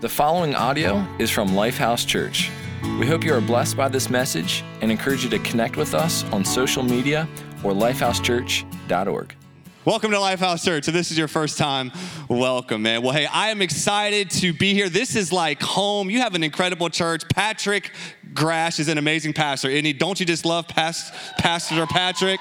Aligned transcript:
The 0.00 0.08
following 0.08 0.54
audio 0.54 1.06
is 1.18 1.30
from 1.30 1.50
Lifehouse 1.50 2.06
Church. 2.06 2.50
We 2.98 3.06
hope 3.06 3.22
you 3.22 3.34
are 3.34 3.40
blessed 3.42 3.76
by 3.76 3.88
this 3.88 4.08
message 4.08 4.64
and 4.80 4.90
encourage 4.90 5.24
you 5.24 5.28
to 5.28 5.38
connect 5.40 5.76
with 5.76 5.92
us 5.92 6.24
on 6.32 6.42
social 6.42 6.82
media 6.82 7.28
or 7.62 7.72
lifehousechurch.org. 7.72 9.34
Welcome 9.86 10.10
to 10.10 10.18
Lifehouse 10.18 10.62
Church. 10.62 10.88
If 10.88 10.92
this 10.92 11.10
is 11.10 11.16
your 11.16 11.26
first 11.26 11.56
time, 11.56 11.90
welcome, 12.28 12.82
man. 12.82 13.00
Well, 13.00 13.14
hey, 13.14 13.24
I 13.24 13.48
am 13.48 13.62
excited 13.62 14.28
to 14.32 14.52
be 14.52 14.74
here. 14.74 14.90
This 14.90 15.16
is 15.16 15.32
like 15.32 15.62
home. 15.62 16.10
You 16.10 16.20
have 16.20 16.34
an 16.34 16.42
incredible 16.42 16.90
church. 16.90 17.26
Patrick 17.30 17.90
Grash 18.34 18.78
is 18.78 18.88
an 18.88 18.98
amazing 18.98 19.32
pastor, 19.32 19.70
and 19.70 19.98
don't 19.98 20.20
you 20.20 20.26
just 20.26 20.44
love 20.44 20.68
past, 20.68 21.14
Pastor 21.38 21.86
Patrick? 21.86 22.40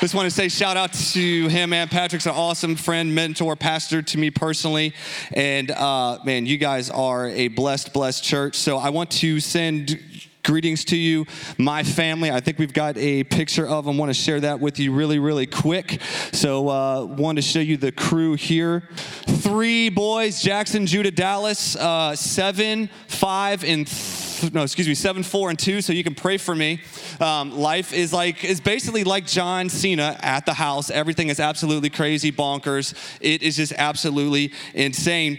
Just 0.00 0.14
want 0.14 0.26
to 0.26 0.30
say 0.30 0.50
shout 0.50 0.76
out 0.76 0.92
to 0.92 1.48
him, 1.48 1.70
man. 1.70 1.88
Patrick's 1.88 2.26
an 2.26 2.32
awesome 2.32 2.76
friend, 2.76 3.14
mentor, 3.14 3.56
pastor 3.56 4.02
to 4.02 4.18
me 4.18 4.30
personally, 4.30 4.92
and 5.32 5.70
uh, 5.70 6.18
man, 6.22 6.44
you 6.44 6.58
guys 6.58 6.90
are 6.90 7.28
a 7.28 7.48
blessed, 7.48 7.94
blessed 7.94 8.22
church. 8.22 8.56
So 8.56 8.76
I 8.76 8.90
want 8.90 9.10
to 9.12 9.40
send 9.40 9.98
Greetings 10.44 10.84
to 10.86 10.96
you, 10.96 11.24
my 11.56 11.82
family. 11.82 12.30
I 12.30 12.38
think 12.38 12.58
we've 12.58 12.74
got 12.74 12.98
a 12.98 13.24
picture 13.24 13.66
of 13.66 13.86
them. 13.86 13.96
Want 13.96 14.10
to 14.10 14.14
share 14.14 14.40
that 14.40 14.60
with 14.60 14.78
you 14.78 14.92
really, 14.92 15.18
really 15.18 15.46
quick. 15.46 16.02
So, 16.32 16.68
uh, 16.68 17.04
want 17.06 17.36
to 17.36 17.42
show 17.42 17.60
you 17.60 17.78
the 17.78 17.90
crew 17.90 18.34
here. 18.34 18.86
Three 18.94 19.88
boys: 19.88 20.42
Jackson, 20.42 20.86
Judah, 20.86 21.10
Dallas. 21.10 21.76
Uh, 21.76 22.14
seven, 22.14 22.90
five, 23.06 23.64
and 23.64 23.86
th- 23.86 24.52
no, 24.52 24.62
excuse 24.62 24.86
me, 24.86 24.94
seven, 24.94 25.22
four, 25.22 25.48
and 25.48 25.58
two. 25.58 25.80
So 25.80 25.94
you 25.94 26.04
can 26.04 26.14
pray 26.14 26.36
for 26.36 26.54
me. 26.54 26.82
Um, 27.20 27.56
life 27.56 27.94
is 27.94 28.12
like 28.12 28.44
is 28.44 28.60
basically 28.60 29.02
like 29.02 29.26
John 29.26 29.70
Cena 29.70 30.18
at 30.20 30.44
the 30.44 30.52
house. 30.52 30.90
Everything 30.90 31.30
is 31.30 31.40
absolutely 31.40 31.88
crazy, 31.88 32.30
bonkers. 32.30 32.92
It 33.22 33.42
is 33.42 33.56
just 33.56 33.72
absolutely 33.78 34.52
insane. 34.74 35.38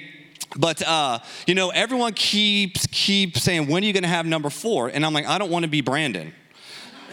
But 0.56 0.82
uh, 0.82 1.20
you 1.48 1.56
know, 1.56 1.70
everyone 1.70 2.14
keeps 2.14 2.88
keeps 2.88 3.42
saying, 3.42 3.68
"When 3.68 3.84
are 3.84 3.88
you 3.88 3.94
going 3.94 4.04
to 4.04 4.10
have 4.10 4.26
number 4.26 4.50
four? 4.50 4.90
And 4.90 5.06
I'm 5.06 5.14
like, 5.14 5.28
I 5.28 5.38
don't 5.38 5.52
want 5.52 5.64
to 5.64 5.70
be 5.70 5.82
Brandon. 5.82 6.34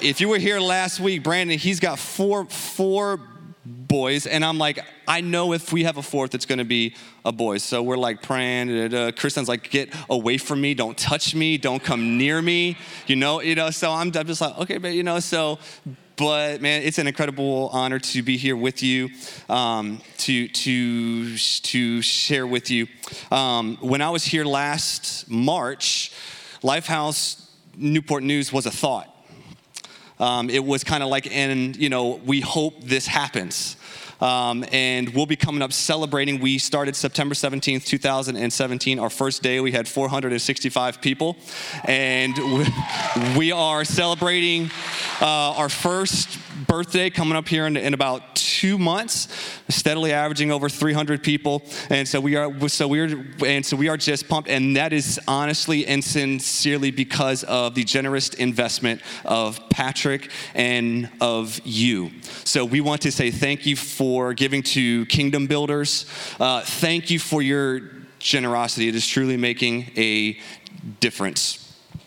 If 0.00 0.20
you 0.20 0.28
were 0.28 0.38
here 0.38 0.60
last 0.60 1.00
week, 1.00 1.22
Brandon, 1.22 1.58
he's 1.58 1.80
got 1.80 1.98
four 1.98 2.46
four 2.46 3.20
boys, 3.64 4.26
and 4.26 4.44
I'm 4.44 4.58
like, 4.58 4.80
I 5.06 5.20
know 5.20 5.52
if 5.52 5.72
we 5.72 5.84
have 5.84 5.96
a 5.96 6.02
fourth, 6.02 6.34
it's 6.34 6.46
going 6.46 6.58
to 6.58 6.64
be 6.64 6.94
a 7.24 7.32
boy. 7.32 7.58
So 7.58 7.82
we're 7.82 7.96
like 7.96 8.22
praying. 8.22 8.92
Uh, 8.92 9.12
Kristen's 9.16 9.48
like, 9.48 9.70
get 9.70 9.94
away 10.10 10.38
from 10.38 10.60
me, 10.60 10.74
don't 10.74 10.96
touch 10.98 11.34
me, 11.34 11.58
don't 11.58 11.82
come 11.82 12.18
near 12.18 12.42
me, 12.42 12.76
you 13.06 13.16
know, 13.16 13.40
you 13.40 13.54
know. 13.54 13.70
So 13.70 13.92
I'm, 13.92 14.10
I'm 14.16 14.26
just 14.26 14.40
like, 14.40 14.58
okay, 14.58 14.78
but 14.78 14.92
you 14.94 15.02
know, 15.02 15.20
so 15.20 15.58
but 16.16 16.60
man, 16.60 16.82
it's 16.82 16.98
an 16.98 17.06
incredible 17.06 17.70
honor 17.72 17.98
to 17.98 18.22
be 18.22 18.36
here 18.36 18.56
with 18.56 18.82
you, 18.82 19.10
um, 19.48 20.00
to 20.18 20.48
to 20.48 21.36
to 21.36 22.02
share 22.02 22.46
with 22.46 22.70
you. 22.70 22.86
Um, 23.30 23.76
when 23.80 24.02
I 24.02 24.10
was 24.10 24.24
here 24.24 24.44
last 24.44 25.30
March, 25.30 26.12
Lifehouse 26.62 27.48
Newport 27.76 28.22
News 28.22 28.52
was 28.52 28.66
a 28.66 28.70
thought. 28.70 29.08
Um, 30.18 30.50
it 30.50 30.64
was 30.64 30.84
kind 30.84 31.02
of 31.02 31.08
like, 31.08 31.26
and 31.34 31.74
you 31.76 31.88
know, 31.88 32.20
we 32.24 32.40
hope 32.40 32.80
this 32.82 33.06
happens. 33.06 33.76
Um, 34.22 34.64
and 34.70 35.08
we'll 35.08 35.26
be 35.26 35.34
coming 35.34 35.62
up 35.62 35.72
celebrating. 35.72 36.40
We 36.40 36.58
started 36.58 36.94
September 36.94 37.34
17th, 37.34 37.84
2017. 37.84 39.00
Our 39.00 39.10
first 39.10 39.42
day, 39.42 39.58
we 39.58 39.72
had 39.72 39.88
465 39.88 41.00
people. 41.00 41.36
And 41.86 42.38
we 43.36 43.50
are 43.50 43.84
celebrating 43.84 44.70
uh, 45.20 45.26
our 45.26 45.68
first 45.68 46.38
birthday 46.66 47.10
coming 47.10 47.36
up 47.36 47.48
here 47.48 47.66
in, 47.66 47.76
in, 47.76 47.94
about 47.94 48.36
two 48.36 48.78
months, 48.78 49.28
steadily 49.68 50.12
averaging 50.12 50.50
over 50.50 50.68
300 50.68 51.22
people. 51.22 51.62
And 51.90 52.06
so 52.06 52.20
we 52.20 52.36
are, 52.36 52.68
so 52.68 52.88
we 52.88 53.00
are, 53.00 53.24
and 53.44 53.64
so 53.64 53.76
we 53.76 53.88
are 53.88 53.96
just 53.96 54.28
pumped. 54.28 54.48
And 54.48 54.76
that 54.76 54.92
is 54.92 55.20
honestly 55.26 55.86
and 55.86 56.02
sincerely 56.02 56.90
because 56.90 57.44
of 57.44 57.74
the 57.74 57.84
generous 57.84 58.30
investment 58.30 59.00
of 59.24 59.60
Patrick 59.70 60.30
and 60.54 61.10
of 61.20 61.60
you. 61.64 62.10
So 62.44 62.64
we 62.64 62.80
want 62.80 63.02
to 63.02 63.12
say 63.12 63.30
thank 63.30 63.66
you 63.66 63.76
for 63.76 64.34
giving 64.34 64.62
to 64.62 65.06
Kingdom 65.06 65.46
Builders. 65.46 66.06
Uh, 66.38 66.60
thank 66.62 67.10
you 67.10 67.18
for 67.18 67.42
your 67.42 67.80
generosity. 68.18 68.88
It 68.88 68.94
is 68.94 69.06
truly 69.06 69.36
making 69.36 69.90
a 69.96 70.38
difference. 71.00 71.58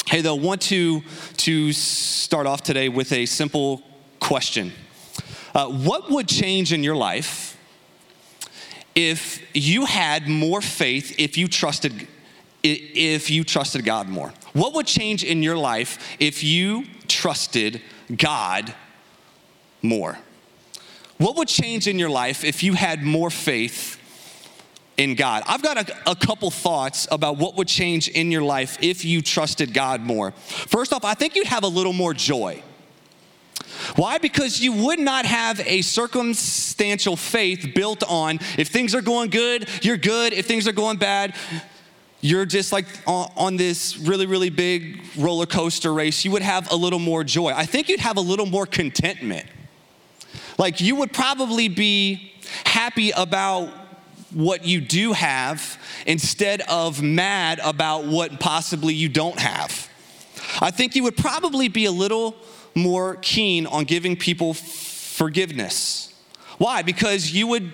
Hey, 0.08 0.22
though, 0.22 0.36
want 0.36 0.62
to 0.64 1.02
to 1.38 1.74
start 1.74 2.46
off 2.46 2.62
today 2.62 2.90
with 2.90 3.12
a 3.12 3.26
simple 3.26 3.84
question. 4.26 4.72
Uh, 5.54 5.68
what 5.68 6.10
would 6.10 6.28
change 6.28 6.74
in 6.74 6.84
your 6.84 6.96
life 6.96 7.58
if 8.96 9.42
you 9.54 9.86
had 9.86 10.28
more 10.28 10.62
faith 10.62 11.16
if 11.20 11.38
you 11.38 11.48
trusted 11.48 12.08
if 12.64 13.30
you 13.30 13.44
trusted 13.44 13.86
God 13.86 14.10
more? 14.10 14.34
What 14.54 14.74
would 14.74 14.88
change 14.88 15.24
in 15.24 15.44
your 15.44 15.56
life 15.56 16.18
if 16.20 16.44
you 16.44 16.86
trusted 17.08 17.82
God 18.16 18.74
more? 19.84 20.18
What 21.18 21.36
would 21.38 21.48
change 21.48 21.88
in 21.88 22.00
your 22.00 22.10
life 22.10 22.44
if 22.44 22.64
you 22.64 22.74
had 22.74 23.04
more 23.04 23.30
faith 23.30 24.00
in 24.98 25.14
God? 25.14 25.44
I've 25.46 25.62
got 25.62 25.78
a, 25.78 26.12
a, 26.12 26.16
couple 26.16 26.50
thoughts 26.50 27.08
about 27.12 27.38
what 27.38 27.56
would 27.58 27.68
change 27.68 28.08
in 28.08 28.32
your 28.32 28.42
life 28.42 28.80
if 28.82 29.06
you 29.06 29.22
trusted 29.22 29.72
God 29.74 30.02
more. 30.02 30.32
First 30.32 30.92
off, 30.92 31.06
I 31.06 31.14
think 31.14 31.36
you'd 31.36 31.48
have 31.48 31.64
a 31.64 31.74
little 31.80 31.94
more 31.94 32.14
joy. 32.14 32.64
Why? 33.96 34.18
Because 34.18 34.60
you 34.60 34.74
would 34.74 35.00
not 35.00 35.26
have 35.26 35.60
a 35.62 35.82
circumstantial 35.82 37.16
faith 37.16 37.72
built 37.76 38.04
on 38.04 38.40
if 38.58 38.70
things 38.70 38.96
are 38.96 39.02
going 39.02 39.30
good, 39.30 39.70
you're 39.82 39.98
good. 39.98 40.34
If 40.34 40.46
things 40.46 40.68
are 40.68 40.72
going 40.72 40.98
bad, 40.98 41.36
you're 42.22 42.46
just 42.46 42.72
like 42.72 42.88
on, 43.06 43.56
this 43.56 43.98
really, 43.98 44.26
really 44.26 44.50
big 44.50 45.02
roller 45.18 45.46
coaster 45.46 45.94
race. 45.94 46.26
You 46.26 46.32
would 46.32 46.42
have 46.42 46.72
a 46.72 46.76
little 46.76 47.00
more 47.00 47.24
joy. 47.24 47.52
I 47.52 47.66
think 47.66 47.88
you'd 47.88 48.00
have 48.00 48.18
a 48.18 48.22
little 48.22 48.48
more 48.48 48.66
contentment. 48.66 49.46
Like 50.58 50.82
you 50.82 50.96
would 50.96 51.14
probably 51.14 51.68
be 51.68 52.34
happy 52.66 53.12
about 53.12 53.70
what 54.34 54.66
you 54.66 54.82
do 54.82 55.14
have 55.14 55.78
instead 56.06 56.62
of 56.62 57.02
mad 57.02 57.60
about 57.64 58.06
what 58.06 58.40
possibly 58.40 58.94
you 58.94 59.08
don't 59.08 59.40
have. 59.40 59.90
I 60.60 60.72
think 60.72 60.96
you 60.96 61.04
would 61.04 61.18
probably 61.18 61.68
be 61.68 61.86
a 61.86 61.92
little 61.92 62.36
more 62.76 63.16
keen 63.22 63.66
on 63.66 63.86
giving 63.86 64.16
people 64.18 64.54
forgiveness. 64.54 66.14
Why? 66.58 66.82
Because 66.82 67.32
you 67.32 67.48
would 67.48 67.74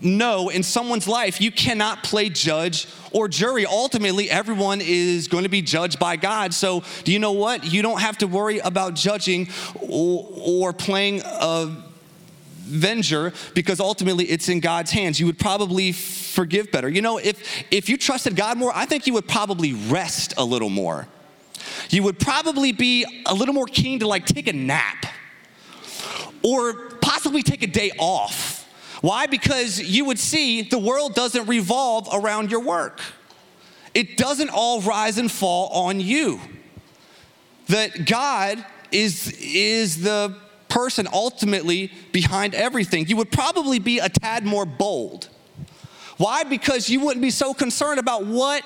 know 0.00 0.48
in 0.48 0.64
someone's 0.64 1.06
life 1.06 1.40
you 1.40 1.50
cannot 1.52 2.02
play 2.02 2.28
judge 2.28 2.88
or 3.12 3.28
jury. 3.28 3.66
Ultimately, 3.66 4.28
everyone 4.30 4.80
is 4.82 5.28
going 5.28 5.44
to 5.44 5.48
be 5.48 5.62
judged 5.62 5.98
by 5.98 6.16
God. 6.16 6.52
So, 6.54 6.82
do 7.04 7.12
you 7.12 7.18
know 7.18 7.32
what? 7.32 7.72
You 7.72 7.82
don't 7.82 8.00
have 8.00 8.18
to 8.18 8.26
worry 8.26 8.58
about 8.58 8.94
judging 8.94 9.48
or, 9.80 10.28
or 10.36 10.72
playing 10.72 11.22
a 11.24 11.76
venger 12.66 13.34
because 13.54 13.80
ultimately 13.80 14.24
it's 14.26 14.48
in 14.48 14.60
God's 14.60 14.90
hands. 14.90 15.18
You 15.18 15.26
would 15.26 15.38
probably 15.38 15.92
forgive 15.92 16.70
better. 16.70 16.88
You 16.88 17.02
know, 17.02 17.18
if 17.18 17.64
if 17.70 17.88
you 17.88 17.96
trusted 17.96 18.36
God 18.36 18.58
more, 18.58 18.72
I 18.74 18.86
think 18.86 19.06
you 19.06 19.14
would 19.14 19.28
probably 19.28 19.72
rest 19.72 20.34
a 20.36 20.44
little 20.44 20.70
more 20.70 21.06
you 21.90 22.02
would 22.02 22.18
probably 22.18 22.72
be 22.72 23.04
a 23.26 23.34
little 23.34 23.54
more 23.54 23.66
keen 23.66 24.00
to 24.00 24.06
like 24.06 24.26
take 24.26 24.46
a 24.48 24.52
nap 24.52 25.06
or 26.42 26.90
possibly 27.00 27.42
take 27.42 27.62
a 27.62 27.66
day 27.66 27.90
off. 27.98 28.68
Why? 29.00 29.26
Because 29.26 29.80
you 29.80 30.04
would 30.04 30.18
see 30.18 30.62
the 30.62 30.78
world 30.78 31.14
doesn't 31.14 31.46
revolve 31.46 32.08
around 32.12 32.50
your 32.50 32.60
work. 32.60 33.00
It 33.94 34.16
doesn't 34.16 34.50
all 34.50 34.80
rise 34.82 35.18
and 35.18 35.30
fall 35.30 35.68
on 35.70 36.00
you. 36.00 36.40
That 37.68 38.06
God 38.06 38.64
is, 38.92 39.32
is 39.40 40.02
the 40.02 40.36
person 40.68 41.08
ultimately 41.12 41.92
behind 42.12 42.54
everything. 42.54 43.06
You 43.06 43.16
would 43.16 43.30
probably 43.30 43.78
be 43.78 43.98
a 43.98 44.08
tad 44.08 44.44
more 44.44 44.66
bold. 44.66 45.28
Why? 46.16 46.44
Because 46.44 46.90
you 46.90 47.00
wouldn't 47.00 47.22
be 47.22 47.30
so 47.30 47.54
concerned 47.54 47.98
about 47.98 48.26
what 48.26 48.62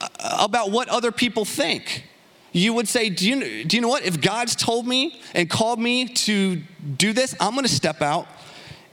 Uh, 0.00 0.38
about 0.40 0.70
what 0.70 0.88
other 0.88 1.12
people 1.12 1.44
think. 1.44 2.04
You 2.52 2.72
would 2.72 2.88
say, 2.88 3.10
do 3.10 3.28
you, 3.28 3.64
do 3.64 3.76
you 3.76 3.82
know 3.82 3.88
what? 3.88 4.02
If 4.02 4.20
God's 4.20 4.56
told 4.56 4.86
me 4.86 5.20
and 5.34 5.48
called 5.48 5.78
me 5.78 6.06
to 6.06 6.56
do 6.96 7.12
this, 7.12 7.34
I'm 7.38 7.54
gonna 7.54 7.68
step 7.68 8.00
out 8.00 8.26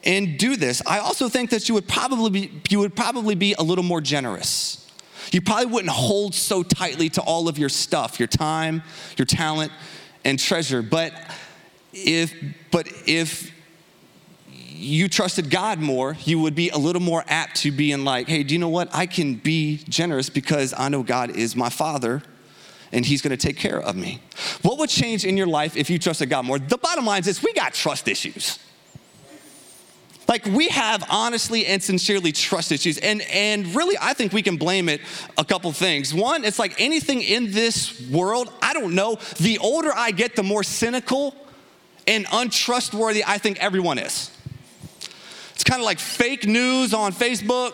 and 0.03 0.37
do 0.37 0.57
this. 0.57 0.81
I 0.85 0.99
also 0.99 1.29
think 1.29 1.49
that 1.51 1.67
you 1.69 1.75
would 1.75 1.87
probably 1.87 2.29
be, 2.29 2.61
you 2.69 2.79
would 2.79 2.95
probably 2.95 3.35
be 3.35 3.53
a 3.57 3.63
little 3.63 3.85
more 3.85 4.01
generous. 4.01 4.85
You 5.31 5.41
probably 5.41 5.67
wouldn't 5.67 5.93
hold 5.93 6.35
so 6.35 6.61
tightly 6.61 7.09
to 7.09 7.21
all 7.21 7.47
of 7.47 7.57
your 7.57 7.69
stuff, 7.69 8.19
your 8.19 8.27
time, 8.27 8.83
your 9.17 9.25
talent, 9.25 9.71
and 10.23 10.37
treasure. 10.37 10.81
But 10.81 11.13
if, 11.93 12.33
but 12.69 12.87
if 13.05 13.51
you 14.77 15.09
trusted 15.09 15.49
God 15.49 15.79
more, 15.79 16.17
you 16.23 16.39
would 16.39 16.55
be 16.55 16.69
a 16.69 16.77
little 16.77 17.01
more 17.01 17.23
apt 17.27 17.57
to 17.57 17.71
being 17.71 18.03
like, 18.03 18.27
hey, 18.27 18.43
do 18.43 18.53
you 18.53 18.59
know 18.59 18.69
what? 18.69 18.93
I 18.93 19.05
can 19.05 19.35
be 19.35 19.77
generous 19.89 20.29
because 20.29 20.73
I 20.77 20.89
know 20.89 21.03
God 21.03 21.31
is 21.31 21.55
my 21.55 21.69
Father 21.69 22.21
and 22.91 23.05
He's 23.05 23.21
gonna 23.21 23.37
take 23.37 23.57
care 23.57 23.79
of 23.79 23.95
me. 23.95 24.21
What 24.61 24.77
would 24.79 24.89
change 24.89 25.25
in 25.25 25.37
your 25.37 25.47
life 25.47 25.75
if 25.75 25.89
you 25.89 25.99
trusted 25.99 26.29
God 26.29 26.45
more? 26.45 26.59
The 26.59 26.77
bottom 26.77 27.05
line 27.05 27.27
is 27.27 27.43
we 27.43 27.53
got 27.53 27.73
trust 27.73 28.07
issues. 28.07 28.59
Like 30.27 30.45
we 30.45 30.67
have 30.69 31.05
honestly 31.09 31.65
and 31.65 31.81
sincerely 31.81 32.31
trust 32.31 32.71
issues. 32.71 32.97
And 32.97 33.21
and 33.23 33.73
really 33.75 33.97
I 33.99 34.13
think 34.13 34.33
we 34.33 34.41
can 34.41 34.57
blame 34.57 34.89
it 34.89 35.01
a 35.37 35.45
couple 35.45 35.71
things. 35.71 36.13
One, 36.13 36.43
it's 36.43 36.59
like 36.59 36.79
anything 36.79 37.21
in 37.21 37.51
this 37.51 38.07
world, 38.09 38.51
I 38.61 38.73
don't 38.73 38.93
know, 38.93 39.17
the 39.39 39.57
older 39.59 39.91
I 39.95 40.11
get, 40.11 40.35
the 40.35 40.43
more 40.43 40.63
cynical 40.63 41.35
and 42.07 42.25
untrustworthy 42.31 43.23
I 43.25 43.37
think 43.37 43.59
everyone 43.59 43.97
is. 43.97 44.31
It's 45.57 45.63
kind 45.63 45.81
of 45.81 45.85
like 45.85 45.97
fake 45.97 46.45
news 46.45 46.93
on 46.93 47.11
Facebook. 47.13 47.73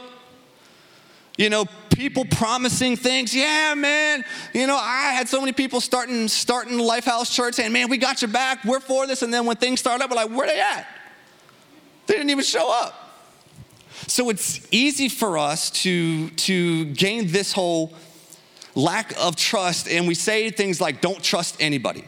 You 1.38 1.50
know, 1.50 1.66
people 1.94 2.24
promising 2.24 2.96
things. 2.96 3.36
Yeah, 3.36 3.74
man. 3.76 4.24
You 4.54 4.68
know, 4.68 4.78
I 4.78 5.12
had 5.12 5.28
so 5.28 5.42
many 5.42 5.52
people 5.52 5.82
starting 5.82 6.30
starting 6.30 6.78
Lifehouse 6.78 7.30
Church 7.30 7.56
saying, 7.56 7.74
"Man, 7.74 7.90
we 7.90 7.98
got 7.98 8.22
your 8.22 8.32
back. 8.32 8.64
We're 8.64 8.80
for 8.80 9.06
this." 9.06 9.22
And 9.22 9.34
then 9.34 9.46
when 9.46 9.58
things 9.58 9.82
start 9.82 10.02
up, 10.02 10.10
we're 10.10 10.16
like, 10.16 10.30
"Where 10.30 10.46
are 10.46 10.48
they 10.48 10.62
at?" 10.62 10.88
They 12.08 12.14
didn't 12.14 12.30
even 12.30 12.46
show 12.46 12.72
up. 12.72 13.20
So 14.08 14.30
it's 14.30 14.66
easy 14.72 15.10
for 15.10 15.38
us 15.38 15.70
to 15.82 16.30
to 16.30 16.86
gain 16.86 17.34
this 17.34 17.52
whole 17.52 17.94
lack 18.76 19.14
of 19.20 19.36
trust, 19.36 19.90
and 19.90 20.08
we 20.08 20.16
say 20.16 20.52
things 20.52 20.80
like, 20.80 21.02
"Don't 21.02 21.22
trust 21.22 21.58
anybody." 21.60 22.06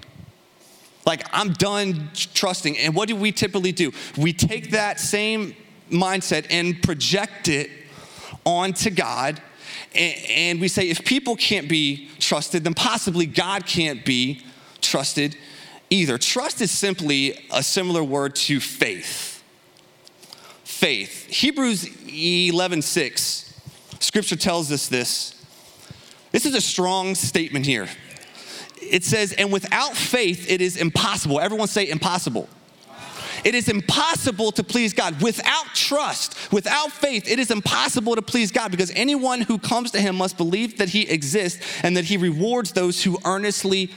Like, 1.06 1.27
I'm 1.33 1.51
done 1.51 2.12
trusting. 2.13 2.77
And 2.77 2.95
what 2.95 3.10
do 3.10 3.16
we 3.18 3.33
typically 3.33 3.74
do? 3.74 3.92
We 4.18 4.31
take 4.31 4.72
that 4.72 5.01
same 5.01 5.54
mindset 5.90 6.48
and 6.50 6.82
project 6.82 7.48
it 7.48 7.70
onto 8.46 8.90
God. 8.90 9.42
And 9.94 10.60
we 10.60 10.68
say, 10.68 10.90
if 10.90 11.06
people 11.06 11.36
can't 11.36 11.70
be 11.70 12.10
trusted, 12.20 12.64
then 12.64 12.74
possibly 12.74 13.26
God 13.26 13.66
can't 13.66 14.04
be 14.04 14.42
trusted 14.82 15.38
either. 15.90 16.18
Trust 16.18 16.62
is 16.62 16.72
simply 16.72 17.46
a 17.52 17.64
similar 17.64 18.04
word 18.04 18.36
to 18.36 18.60
faith. 18.60 19.44
Faith. 20.64 21.28
Hebrews 21.28 21.88
11 22.08 22.82
6, 22.82 23.62
scripture 24.00 24.36
tells 24.36 24.72
us 24.72 24.88
this. 24.88 25.32
This 26.32 26.46
is 26.46 26.54
a 26.54 26.62
strong 26.62 27.16
statement 27.16 27.66
here. 27.66 27.88
It 28.82 29.04
says, 29.06 29.32
and 29.34 29.54
without 29.54 29.96
faith, 29.96 30.52
it 30.52 30.62
is 30.62 30.76
impossible. 30.76 31.40
Everyone 31.40 31.68
say 31.68 31.88
impossible. 31.88 32.50
It 33.45 33.53
is 33.53 33.69
impossible 33.69 34.51
to 34.53 34.63
please 34.63 34.92
God. 34.92 35.21
Without 35.21 35.68
trust, 35.75 36.51
without 36.51 36.92
faith, 36.92 37.30
it 37.30 37.38
is 37.38 37.51
impossible 37.51 38.15
to 38.15 38.21
please 38.24 38.51
God 38.51 38.71
because 38.71 38.92
anyone 38.95 39.42
who 39.42 39.59
comes 39.59 39.92
to 39.92 40.01
Him 40.01 40.15
must 40.15 40.36
believe 40.36 40.80
that 40.80 40.89
He 40.89 41.07
exists 41.07 41.63
and 41.83 41.95
that 41.95 42.06
He 42.06 42.18
rewards 42.18 42.71
those 42.71 43.03
who 43.03 43.19
earnestly 43.24 43.92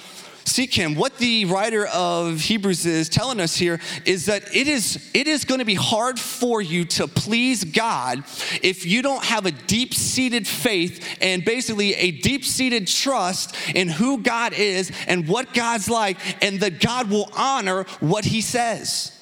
seek 0.44 0.74
him. 0.74 0.94
What 0.94 1.18
the 1.18 1.44
writer 1.44 1.86
of 1.88 2.40
Hebrews 2.40 2.86
is 2.86 3.08
telling 3.08 3.38
us 3.38 3.54
here 3.54 3.80
is 4.06 4.26
that 4.26 4.56
it 4.56 4.66
is 4.66 5.10
it 5.12 5.28
is 5.28 5.44
going 5.44 5.58
to 5.58 5.66
be 5.66 5.74
hard 5.74 6.18
for 6.18 6.62
you 6.62 6.84
to 6.86 7.06
please 7.06 7.64
God 7.64 8.24
if 8.62 8.86
you 8.86 9.02
don't 9.02 9.24
have 9.24 9.46
a 9.46 9.50
deep-seated 9.50 10.46
faith 10.46 11.18
and 11.20 11.44
basically 11.44 11.94
a 11.94 12.12
deep-seated 12.12 12.86
trust 12.86 13.54
in 13.74 13.88
who 13.88 14.18
God 14.18 14.54
is 14.54 14.90
and 15.06 15.28
what 15.28 15.52
God's 15.52 15.90
like 15.90 16.16
and 16.42 16.60
that 16.60 16.80
God 16.80 17.10
will 17.10 17.28
honor 17.36 17.84
what 18.00 18.24
he 18.24 18.40
says. 18.40 19.17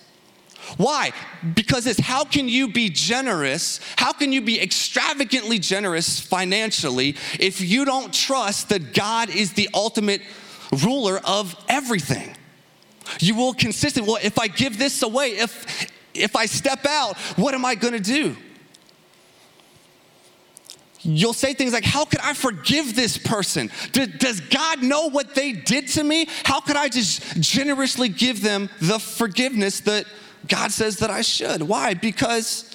Why? 0.77 1.13
Because 1.55 1.87
it's 1.87 2.01
how 2.01 2.25
can 2.25 2.49
you 2.49 2.69
be 2.69 2.91
generous? 2.91 3.81
How 3.97 4.13
can 4.13 4.33
you 4.33 4.41
be 4.41 4.61
extravagantly 4.61 5.59
generous 5.59 6.21
financially 6.21 7.17
if 7.39 7.61
you 7.61 7.85
don't 7.85 8.13
trust 8.13 8.69
that 8.71 8.93
God 8.93 9.31
is 9.31 9.53
the 9.53 9.69
ultimate 9.73 10.23
ruler 10.85 11.21
of 11.25 11.55
everything? 11.69 12.37
You 13.21 13.37
will 13.37 13.55
consistently, 13.55 14.13
well, 14.13 14.21
if 14.23 14.39
I 14.39 14.49
give 14.49 14.79
this 14.79 15.03
away, 15.03 15.31
if 15.39 15.91
if 16.15 16.35
I 16.35 16.47
step 16.47 16.87
out, 16.87 17.17
what 17.37 17.55
am 17.55 17.65
I 17.65 17.75
gonna 17.75 18.01
do? 18.01 18.37
You'll 21.03 21.35
say 21.35 21.55
things 21.55 21.73
like, 21.73 21.85
How 21.85 22.05
could 22.05 22.21
I 22.21 22.33
forgive 22.33 22.97
this 22.97 23.17
person? 23.17 23.71
Does 23.93 24.41
God 24.41 24.83
know 24.83 25.09
what 25.09 25.37
they 25.37 25.53
did 25.53 25.87
to 25.89 26.03
me? 26.03 26.27
How 26.45 26.61
could 26.61 26.77
I 26.77 26.89
just 26.89 27.41
generously 27.41 28.09
give 28.09 28.43
them 28.43 28.69
the 28.81 28.99
forgiveness 28.99 29.81
that 29.81 30.07
God 30.48 30.72
says 30.72 30.98
that 30.98 31.10
I 31.10 31.22
should. 31.22 31.62
Why? 31.62 31.94
Because 31.94 32.75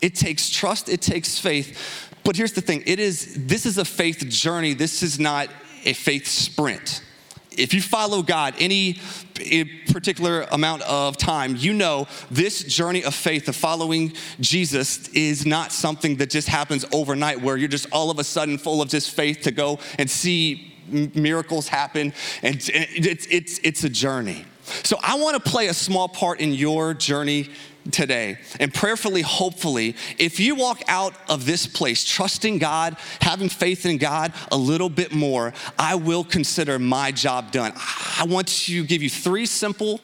it 0.00 0.14
takes 0.14 0.50
trust, 0.50 0.88
it 0.88 1.00
takes 1.00 1.38
faith. 1.38 2.08
But 2.24 2.36
here's 2.36 2.52
the 2.52 2.60
thing 2.60 2.82
it 2.86 3.00
is, 3.00 3.46
this 3.46 3.66
is 3.66 3.78
a 3.78 3.84
faith 3.84 4.28
journey, 4.28 4.74
this 4.74 5.02
is 5.02 5.18
not 5.18 5.48
a 5.84 5.92
faith 5.92 6.26
sprint. 6.26 7.02
If 7.50 7.74
you 7.74 7.82
follow 7.82 8.22
God 8.22 8.54
any 8.58 9.00
eh, 9.40 9.64
particular 9.90 10.42
amount 10.52 10.82
of 10.82 11.16
time, 11.16 11.56
you 11.56 11.72
know 11.72 12.06
this 12.30 12.62
journey 12.62 13.02
of 13.02 13.14
faith, 13.14 13.48
of 13.48 13.56
following 13.56 14.12
Jesus, 14.38 15.08
is 15.08 15.44
not 15.44 15.72
something 15.72 16.16
that 16.16 16.30
just 16.30 16.48
happens 16.48 16.84
overnight 16.92 17.40
where 17.40 17.56
you're 17.56 17.68
just 17.68 17.88
all 17.90 18.10
of 18.10 18.20
a 18.20 18.24
sudden 18.24 18.58
full 18.58 18.80
of 18.80 18.88
just 18.88 19.10
faith 19.10 19.40
to 19.42 19.50
go 19.50 19.80
and 19.98 20.08
see 20.08 20.74
miracles 20.88 21.66
happen. 21.66 22.12
And 22.42 22.56
it's, 22.56 23.26
it's, 23.28 23.58
it's 23.62 23.84
a 23.84 23.88
journey. 23.88 24.44
So 24.84 24.98
I 25.02 25.18
want 25.18 25.42
to 25.42 25.50
play 25.50 25.68
a 25.68 25.74
small 25.74 26.08
part 26.08 26.40
in 26.40 26.52
your 26.54 26.94
journey 26.94 27.48
today. 27.90 28.38
And 28.60 28.72
prayerfully, 28.72 29.22
hopefully, 29.22 29.96
if 30.18 30.40
you 30.40 30.54
walk 30.54 30.82
out 30.88 31.14
of 31.28 31.46
this 31.46 31.66
place 31.66 32.04
trusting 32.04 32.58
God, 32.58 32.96
having 33.20 33.48
faith 33.48 33.86
in 33.86 33.98
God 33.98 34.32
a 34.52 34.56
little 34.56 34.88
bit 34.90 35.12
more, 35.12 35.54
I 35.78 35.94
will 35.94 36.24
consider 36.24 36.78
my 36.78 37.12
job 37.12 37.50
done. 37.50 37.72
I 37.76 38.26
want 38.28 38.48
to 38.48 38.84
give 38.84 39.02
you 39.02 39.10
three 39.10 39.46
simple 39.46 40.00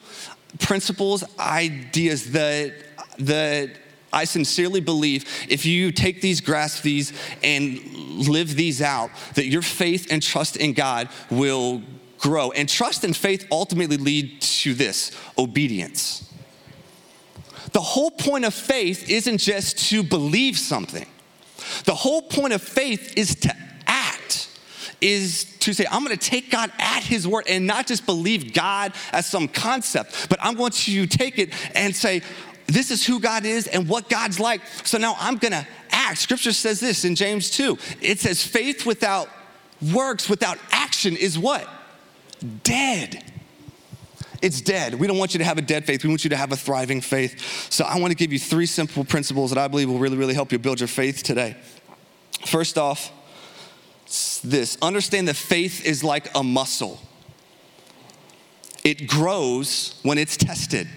principles, 0.61 1.25
ideas 1.39 2.33
that 2.33 2.75
that 3.19 3.71
I 4.13 4.25
sincerely 4.25 4.81
believe 4.81 5.25
if 5.49 5.67
you 5.67 5.91
take 5.91 6.21
these, 6.21 6.41
grasp 6.41 6.83
these, 6.83 7.13
and 7.43 7.81
live 8.29 8.55
these 8.55 8.81
out, 8.81 9.11
that 9.35 9.47
your 9.47 9.63
faith 9.63 10.07
and 10.11 10.23
trust 10.23 10.57
in 10.57 10.73
God 10.73 11.09
will 11.31 11.83
grow. 12.25 12.51
And 12.53 12.69
trust 12.69 13.05
and 13.05 13.15
faith 13.15 13.47
ultimately 13.53 13.99
lead 13.99 14.41
to 14.41 14.73
this 14.73 15.13
obedience. 15.37 16.33
The 17.73 17.83
whole 17.83 18.11
point 18.11 18.47
of 18.47 18.55
faith 18.55 19.11
isn't 19.11 19.39
just 19.39 19.91
to 19.91 20.03
believe 20.03 20.59
something, 20.59 21.07
the 21.85 21.95
whole 21.95 22.23
point 22.23 22.55
of 22.55 22.63
faith 22.63 23.17
is 23.17 23.35
to 23.37 23.55
act. 23.87 24.49
Is 25.01 25.45
to 25.61 25.75
say, 25.75 25.85
I'm 25.91 26.03
gonna 26.03 26.17
take 26.17 26.51
God 26.51 26.73
at 26.79 27.03
His 27.03 27.29
word 27.29 27.45
and 27.47 27.67
not 27.67 27.87
just 27.87 28.07
believe 28.07 28.55
God 28.55 28.95
as 29.13 29.27
some 29.27 29.49
concept, 29.49 30.31
but 30.31 30.39
I'm 30.41 30.55
going 30.55 30.71
to 30.71 31.07
take 31.07 31.39
it 31.39 31.53
and 31.75 31.95
say, 31.95 32.23
this 32.67 32.91
is 32.91 33.05
who 33.05 33.21
God 33.21 33.45
is 33.45 33.67
and 33.67 33.87
what 33.87 34.09
God's 34.09 34.41
like. 34.41 34.63
So 34.85 34.97
now 34.97 35.15
I'm 35.19 35.37
gonna 35.37 35.67
act. 35.91 36.19
Scripture 36.19 36.53
says 36.53 36.81
this 36.81 37.05
in 37.05 37.17
James 37.17 37.51
2. 37.51 37.77
It 38.01 38.19
says, 38.19 38.43
faith 38.43 38.87
without 38.87 39.29
works, 39.93 40.31
without 40.31 40.57
action 40.73 41.17
is 41.17 41.39
what? 41.39 41.69
Dead. 42.63 43.23
It's 44.43 44.61
dead. 44.61 44.95
We 44.95 45.07
don't 45.07 45.17
want 45.17 45.33
you 45.35 45.39
to 45.39 45.45
have 45.45 45.57
a 45.57 45.63
dead 45.63 45.87
faith. 45.87 46.05
We 46.05 46.11
want 46.11 46.25
you 46.25 46.31
to 46.31 46.37
have 46.37 46.53
a 46.53 46.57
thriving 46.57 47.01
faith. 47.01 47.73
So 47.73 47.85
I 47.85 47.99
want 47.99 48.11
to 48.11 48.17
give 48.17 48.33
you 48.33 48.39
three 48.39 48.67
simple 48.67 49.05
principles 49.05 49.51
that 49.51 49.59
I 49.59 49.69
believe 49.69 49.89
will 49.89 49.99
really, 49.99 50.19
really 50.19 50.35
help 50.35 50.53
you 50.53 50.59
build 50.59 50.81
your 50.81 50.89
faith 50.89 51.23
today. 51.23 51.57
First 52.45 52.77
off, 52.77 53.11
this 54.45 54.77
understand 54.83 55.29
that 55.29 55.37
faith 55.37 55.85
is 55.87 56.05
like 56.05 56.29
a 56.35 56.43
muscle, 56.43 57.01
it 58.85 59.07
grows 59.07 59.99
when 60.03 60.19
it's 60.19 60.37
tested. 60.37 60.89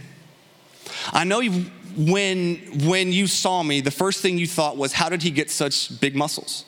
I 1.13 1.23
know 1.23 1.39
you, 1.39 1.71
when, 1.95 2.57
when 2.85 3.11
you 3.11 3.27
saw 3.27 3.63
me, 3.63 3.81
the 3.81 3.91
first 3.91 4.21
thing 4.21 4.37
you 4.37 4.47
thought 4.47 4.75
was, 4.77 4.91
How 4.91 5.09
did 5.09 5.23
he 5.23 5.31
get 5.31 5.49
such 5.49 5.99
big 6.01 6.15
muscles? 6.15 6.65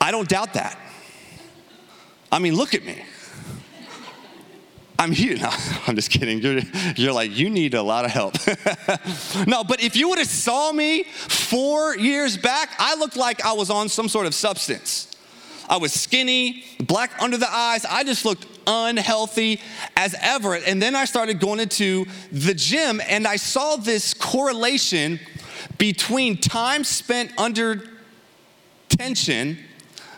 I 0.00 0.10
don't 0.10 0.28
doubt 0.28 0.54
that. 0.54 0.78
I 2.32 2.38
mean, 2.38 2.56
look 2.56 2.74
at 2.74 2.84
me. 2.84 3.04
I'm 4.98 5.12
here. 5.12 5.36
No, 5.36 5.50
I'm 5.86 5.94
just 5.94 6.10
kidding. 6.10 6.38
You're, 6.40 6.60
you're 6.96 7.12
like, 7.12 7.36
you 7.36 7.50
need 7.50 7.74
a 7.74 7.82
lot 7.82 8.04
of 8.04 8.10
help. 8.10 8.34
no, 9.46 9.62
but 9.62 9.82
if 9.82 9.94
you 9.94 10.08
would 10.08 10.18
have 10.18 10.26
saw 10.26 10.72
me 10.72 11.04
four 11.04 11.96
years 11.96 12.36
back, 12.36 12.70
I 12.78 12.94
looked 12.94 13.16
like 13.16 13.44
I 13.44 13.52
was 13.52 13.68
on 13.68 13.88
some 13.88 14.08
sort 14.08 14.26
of 14.26 14.34
substance. 14.34 15.08
I 15.68 15.76
was 15.76 15.92
skinny, 15.92 16.64
black 16.80 17.12
under 17.22 17.36
the 17.36 17.50
eyes. 17.50 17.84
I 17.84 18.04
just 18.04 18.24
looked 18.24 18.46
unhealthy 18.66 19.60
as 19.96 20.14
ever. 20.20 20.54
And 20.54 20.80
then 20.80 20.94
I 20.94 21.04
started 21.04 21.40
going 21.40 21.60
into 21.60 22.06
the 22.30 22.54
gym 22.54 23.00
and 23.08 23.26
I 23.26 23.36
saw 23.36 23.76
this 23.76 24.14
correlation 24.14 25.20
between 25.78 26.36
time 26.36 26.84
spent 26.84 27.32
under 27.38 27.84
tension 28.88 29.58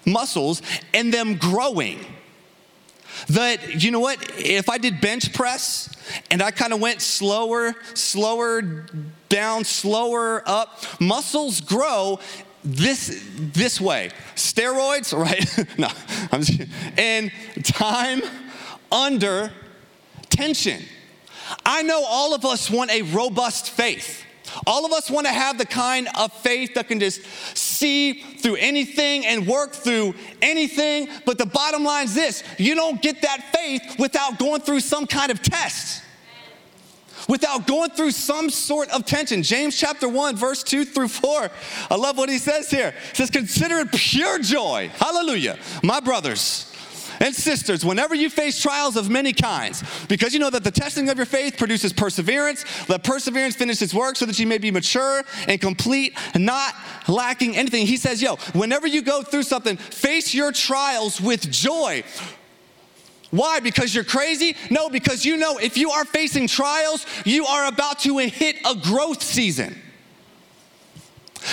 muscles 0.06 0.62
and 0.92 1.12
them 1.12 1.36
growing. 1.36 2.00
That, 3.28 3.82
you 3.82 3.90
know 3.90 4.00
what, 4.00 4.18
if 4.38 4.68
I 4.68 4.78
did 4.78 5.00
bench 5.00 5.32
press 5.32 5.88
and 6.30 6.42
I 6.42 6.50
kind 6.50 6.72
of 6.72 6.80
went 6.80 7.00
slower, 7.00 7.74
slower 7.94 8.86
down, 9.28 9.64
slower 9.64 10.42
up, 10.46 10.82
muscles 11.00 11.60
grow 11.60 12.18
this 12.64 13.22
this 13.36 13.80
way. 13.80 14.10
Steroids, 14.34 15.16
right? 15.18 15.78
no, 15.78 15.88
I'm 16.32 16.42
just, 16.42 16.68
and 16.98 17.30
time 17.62 18.22
under 18.90 19.52
tension. 20.30 20.82
I 21.64 21.82
know 21.82 22.04
all 22.04 22.34
of 22.34 22.44
us 22.44 22.70
want 22.70 22.90
a 22.90 23.02
robust 23.02 23.70
faith. 23.70 24.23
All 24.66 24.84
of 24.84 24.92
us 24.92 25.10
want 25.10 25.26
to 25.26 25.32
have 25.32 25.58
the 25.58 25.66
kind 25.66 26.08
of 26.18 26.32
faith 26.32 26.74
that 26.74 26.88
can 26.88 27.00
just 27.00 27.24
see 27.56 28.12
through 28.12 28.56
anything 28.56 29.26
and 29.26 29.46
work 29.46 29.72
through 29.72 30.14
anything. 30.42 31.08
But 31.24 31.38
the 31.38 31.46
bottom 31.46 31.84
line 31.84 32.06
is 32.06 32.14
this 32.14 32.44
you 32.58 32.74
don't 32.74 33.00
get 33.00 33.22
that 33.22 33.52
faith 33.54 33.96
without 33.98 34.38
going 34.38 34.60
through 34.60 34.80
some 34.80 35.06
kind 35.06 35.30
of 35.30 35.42
test 35.42 36.02
without 37.28 37.66
going 37.66 37.90
through 37.90 38.10
some 38.10 38.50
sort 38.50 38.90
of 38.90 39.06
tension. 39.06 39.42
James 39.42 39.78
chapter 39.78 40.08
1, 40.08 40.36
verse 40.36 40.62
2 40.62 40.84
through 40.84 41.08
4. 41.08 41.50
I 41.90 41.94
love 41.94 42.18
what 42.18 42.28
he 42.28 42.38
says 42.38 42.70
here. 42.70 42.94
He 43.10 43.14
says, 43.14 43.30
Consider 43.30 43.78
it 43.78 43.92
pure 43.92 44.38
joy. 44.40 44.90
Hallelujah. 44.96 45.58
My 45.82 46.00
brothers 46.00 46.73
and 47.24 47.34
sisters, 47.34 47.86
whenever 47.86 48.14
you 48.14 48.28
face 48.28 48.60
trials 48.60 48.96
of 48.96 49.08
many 49.08 49.32
kinds, 49.32 49.82
because 50.08 50.34
you 50.34 50.38
know 50.38 50.50
that 50.50 50.62
the 50.62 50.70
testing 50.70 51.08
of 51.08 51.16
your 51.16 51.24
faith 51.24 51.56
produces 51.56 51.90
perseverance, 51.90 52.66
let 52.90 53.02
perseverance 53.02 53.56
finish 53.56 53.80
its 53.80 53.94
work 53.94 54.16
so 54.16 54.26
that 54.26 54.38
you 54.38 54.46
may 54.46 54.58
be 54.58 54.70
mature 54.70 55.24
and 55.48 55.58
complete, 55.58 56.14
not 56.36 56.74
lacking 57.08 57.56
anything. 57.56 57.86
He 57.86 57.96
says, 57.96 58.20
Yo, 58.20 58.36
whenever 58.52 58.86
you 58.86 59.00
go 59.00 59.22
through 59.22 59.44
something, 59.44 59.78
face 59.78 60.34
your 60.34 60.52
trials 60.52 61.18
with 61.18 61.50
joy. 61.50 62.04
Why? 63.30 63.58
Because 63.58 63.94
you're 63.94 64.04
crazy? 64.04 64.54
No, 64.70 64.90
because 64.90 65.24
you 65.24 65.38
know 65.38 65.56
if 65.56 65.78
you 65.78 65.90
are 65.90 66.04
facing 66.04 66.46
trials, 66.46 67.06
you 67.24 67.46
are 67.46 67.66
about 67.68 68.00
to 68.00 68.18
hit 68.18 68.56
a 68.66 68.74
growth 68.74 69.22
season. 69.22 69.80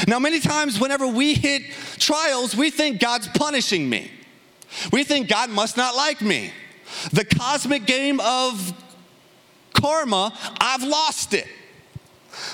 Now, 0.05 0.19
many 0.19 0.41
times, 0.41 0.81
whenever 0.81 1.07
we 1.07 1.33
hit 1.33 1.63
trials, 1.97 2.57
we 2.57 2.71
think 2.71 2.99
God's 2.99 3.29
punishing 3.29 3.89
me. 3.89 4.11
We 4.91 5.03
think 5.03 5.27
God 5.29 5.49
must 5.49 5.77
not 5.77 5.95
like 5.95 6.21
me. 6.21 6.51
The 7.13 7.25
cosmic 7.25 7.85
game 7.85 8.19
of 8.19 8.73
karma, 9.73 10.33
I've 10.59 10.83
lost 10.83 11.33
it. 11.33 11.47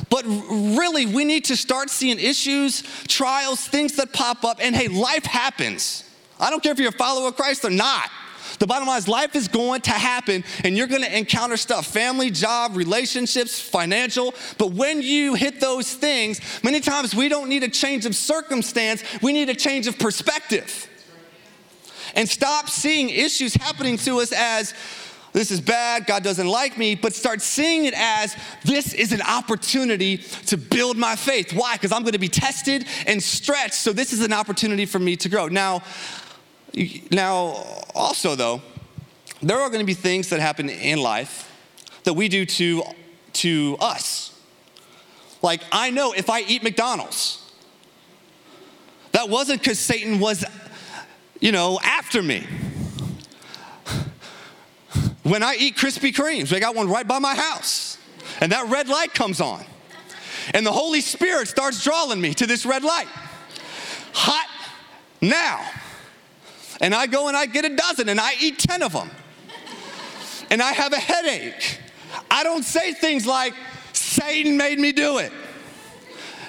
But 0.09 0.25
really, 0.25 1.05
we 1.05 1.23
need 1.23 1.45
to 1.45 1.57
start 1.57 1.89
seeing 1.89 2.19
issues, 2.19 2.83
trials, 3.07 3.67
things 3.67 3.95
that 3.97 4.13
pop 4.13 4.43
up, 4.43 4.57
and 4.59 4.75
hey, 4.75 4.87
life 4.87 5.25
happens. 5.25 6.03
I 6.39 6.49
don't 6.49 6.61
care 6.61 6.71
if 6.71 6.79
you're 6.79 6.89
a 6.89 6.91
follower 6.91 7.29
of 7.29 7.35
Christ 7.35 7.65
or 7.65 7.69
not. 7.69 8.09
The 8.59 8.65
bottom 8.65 8.87
line 8.87 8.97
is 8.97 9.07
life 9.07 9.35
is 9.35 9.47
going 9.47 9.81
to 9.81 9.91
happen 9.91 10.43
and 10.63 10.75
you're 10.75 10.87
going 10.87 11.03
to 11.03 11.15
encounter 11.15 11.57
stuff 11.57 11.85
family, 11.85 12.31
job, 12.31 12.75
relationships, 12.75 13.59
financial. 13.59 14.33
But 14.57 14.71
when 14.71 15.01
you 15.01 15.35
hit 15.35 15.59
those 15.59 15.93
things, 15.93 16.41
many 16.63 16.79
times 16.79 17.13
we 17.13 17.29
don't 17.29 17.49
need 17.49 17.63
a 17.63 17.69
change 17.69 18.07
of 18.07 18.15
circumstance, 18.15 19.03
we 19.21 19.31
need 19.31 19.49
a 19.49 19.53
change 19.53 19.85
of 19.85 19.99
perspective 19.99 20.86
and 22.17 22.27
stop 22.27 22.67
seeing 22.67 23.09
issues 23.09 23.53
happening 23.53 23.95
to 23.97 24.19
us 24.19 24.33
as 24.33 24.73
this 25.33 25.51
is 25.51 25.61
bad, 25.61 26.07
God 26.07 26.23
doesn't 26.23 26.47
like 26.47 26.75
me, 26.79 26.95
but 26.95 27.13
start 27.13 27.43
seeing 27.43 27.85
it 27.85 27.93
as 27.95 28.35
this 28.65 28.93
is 28.93 29.11
an 29.11 29.21
opportunity 29.21 30.17
to 30.47 30.57
build 30.57 30.97
my 30.97 31.15
faith. 31.15 31.53
Why? 31.53 31.73
Because 31.73 31.91
I'm 31.91 32.03
gonna 32.03 32.17
be 32.17 32.27
tested 32.27 32.87
and 33.05 33.21
stretched, 33.21 33.75
so 33.75 33.93
this 33.93 34.13
is 34.13 34.21
an 34.21 34.33
opportunity 34.33 34.87
for 34.87 34.97
me 34.97 35.15
to 35.17 35.29
grow. 35.29 35.47
Now, 35.47 35.83
now 37.11 37.63
also 37.93 38.35
though, 38.35 38.63
there 39.43 39.59
are 39.59 39.69
gonna 39.69 39.83
be 39.83 39.93
things 39.93 40.29
that 40.29 40.39
happen 40.39 40.69
in 40.69 40.99
life 40.99 41.53
that 42.03 42.13
we 42.13 42.29
do 42.29 42.47
to, 42.47 42.81
to 43.33 43.77
us. 43.79 44.33
Like, 45.43 45.61
I 45.71 45.91
know 45.91 46.13
if 46.13 46.31
I 46.31 46.41
eat 46.41 46.63
McDonald's, 46.63 47.43
that 49.11 49.29
wasn't 49.29 49.61
because 49.61 49.77
Satan 49.77 50.19
was 50.19 50.43
you 51.39 51.51
know, 51.51 51.79
after 51.83 52.21
me. 52.21 52.45
When 55.23 55.43
I 55.43 55.55
eat 55.59 55.75
Krispy 55.75 56.13
Kremes, 56.13 56.49
they 56.49 56.59
got 56.59 56.75
one 56.75 56.89
right 56.89 57.07
by 57.07 57.19
my 57.19 57.35
house, 57.35 57.97
and 58.39 58.51
that 58.53 58.69
red 58.69 58.87
light 58.87 59.13
comes 59.13 59.41
on. 59.41 59.65
And 60.53 60.65
the 60.65 60.71
Holy 60.71 61.01
Spirit 61.01 61.47
starts 61.47 61.83
drawing 61.83 62.21
me 62.21 62.33
to 62.35 62.47
this 62.47 62.65
red 62.65 62.83
light. 62.83 63.07
Hot 64.13 64.47
now. 65.21 65.65
And 66.79 66.93
I 66.93 67.07
go 67.07 67.27
and 67.27 67.35
I 67.35 67.45
get 67.45 67.65
a 67.65 67.75
dozen 67.75 68.07
and 68.07 68.19
I 68.19 68.31
eat 68.39 68.59
10 68.59 68.83
of 68.83 68.93
them. 68.93 69.09
And 70.49 70.61
I 70.61 70.71
have 70.71 70.93
a 70.93 70.97
headache. 70.97 71.79
I 72.31 72.43
don't 72.43 72.63
say 72.63 72.93
things 72.93 73.25
like, 73.25 73.53
Satan 73.93 74.57
made 74.57 74.79
me 74.79 74.91
do 74.91 75.17
it. 75.17 75.31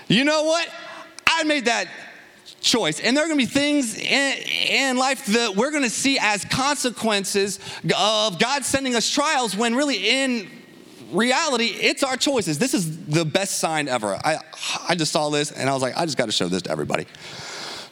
You 0.06 0.24
know 0.24 0.44
what? 0.44 0.68
I 1.26 1.44
made 1.44 1.64
that 1.64 1.88
choice. 2.60 3.00
And 3.00 3.16
there 3.16 3.24
are 3.24 3.28
going 3.28 3.38
to 3.38 3.46
be 3.46 3.50
things 3.50 3.96
in, 3.96 4.36
in 4.70 4.96
life 4.96 5.26
that 5.26 5.56
we're 5.56 5.70
going 5.70 5.84
to 5.84 5.90
see 5.90 6.18
as 6.20 6.44
consequences 6.44 7.58
of 7.96 8.38
God 8.38 8.64
sending 8.64 8.94
us 8.94 9.08
trials 9.08 9.56
when 9.56 9.74
really 9.74 10.08
in 10.08 10.50
reality, 11.12 11.66
it's 11.66 12.02
our 12.02 12.16
choices. 12.16 12.58
This 12.58 12.74
is 12.74 13.06
the 13.06 13.24
best 13.24 13.58
sign 13.58 13.88
ever. 13.88 14.14
I, 14.24 14.38
I 14.88 14.94
just 14.94 15.12
saw 15.12 15.30
this 15.30 15.50
and 15.50 15.68
I 15.68 15.72
was 15.72 15.82
like, 15.82 15.96
I 15.96 16.04
just 16.04 16.18
got 16.18 16.26
to 16.26 16.32
show 16.32 16.48
this 16.48 16.62
to 16.62 16.70
everybody. 16.70 17.06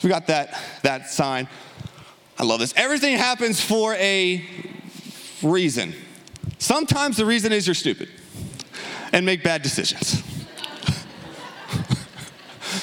We 0.02 0.10
got 0.10 0.26
that, 0.26 0.60
that 0.82 1.10
sign. 1.10 1.48
I 2.38 2.44
love 2.44 2.60
this. 2.60 2.74
Everything 2.76 3.16
happens 3.16 3.60
for 3.60 3.94
a 3.94 4.44
reason. 5.42 5.94
Sometimes 6.58 7.16
the 7.16 7.24
reason 7.24 7.52
is 7.52 7.66
you're 7.66 7.74
stupid 7.74 8.08
and 9.12 9.24
make 9.24 9.42
bad 9.42 9.62
decisions. 9.62 10.22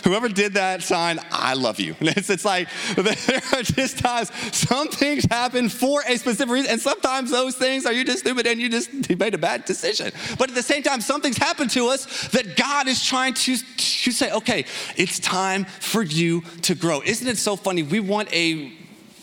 Whoever 0.04 0.28
did 0.28 0.54
that 0.54 0.84
sign, 0.84 1.20
I 1.32 1.54
love 1.54 1.80
you. 1.80 1.96
It's, 2.16 2.30
it's 2.30 2.46
like 2.46 2.68
there 2.96 3.42
are 3.54 3.64
just 3.64 3.98
times 3.98 4.32
some 4.56 4.88
things 4.88 5.26
happen 5.26 5.68
for 5.68 6.04
a 6.08 6.16
specific 6.18 6.54
reason, 6.54 6.72
and 6.72 6.80
sometimes 6.80 7.32
those 7.32 7.56
things 7.56 7.88
are 7.88 7.92
you 7.92 8.06
just 8.06 8.20
stupid 8.20 8.46
and 8.46 8.62
you 8.62 8.70
just 8.70 9.10
you 9.10 9.18
made 9.18 9.34
a 9.34 9.38
bad 9.40 9.66
decision. 9.66 10.12
But 10.38 10.50
at 10.50 10.56
the 10.56 10.62
same 10.62 10.84
time, 10.84 11.02
some 11.02 11.22
things 11.22 11.38
happen 11.38 11.68
to 11.70 11.88
us 11.88 12.28
that 12.30 12.56
God 12.56 12.88
is 12.88 13.04
trying 13.04 13.34
to, 13.34 13.58
to 13.58 14.12
say, 14.12 14.32
okay, 14.32 14.66
it's 14.96 15.20
time 15.20 15.66
for 15.66 16.04
you 16.04 16.42
to 16.64 16.76
grow. 16.76 17.02
Isn't 17.02 17.28
it 17.28 17.38
so 17.38 17.56
funny? 17.56 17.82
We 17.82 18.00
want 18.00 18.32
a 18.32 18.72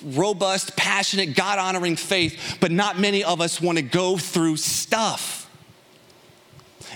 robust, 0.03 0.77
passionate, 0.77 1.37
God 1.37 1.59
honoring 1.59 1.97
faith, 1.97 2.59
but 2.61 2.73
not 2.73 2.99
many 2.99 3.23
of 3.23 3.41
us 3.41 3.61
want 3.61 3.79
to 3.79 3.83
go 3.83 4.17
through 4.17 4.57
stuff. 4.57 5.40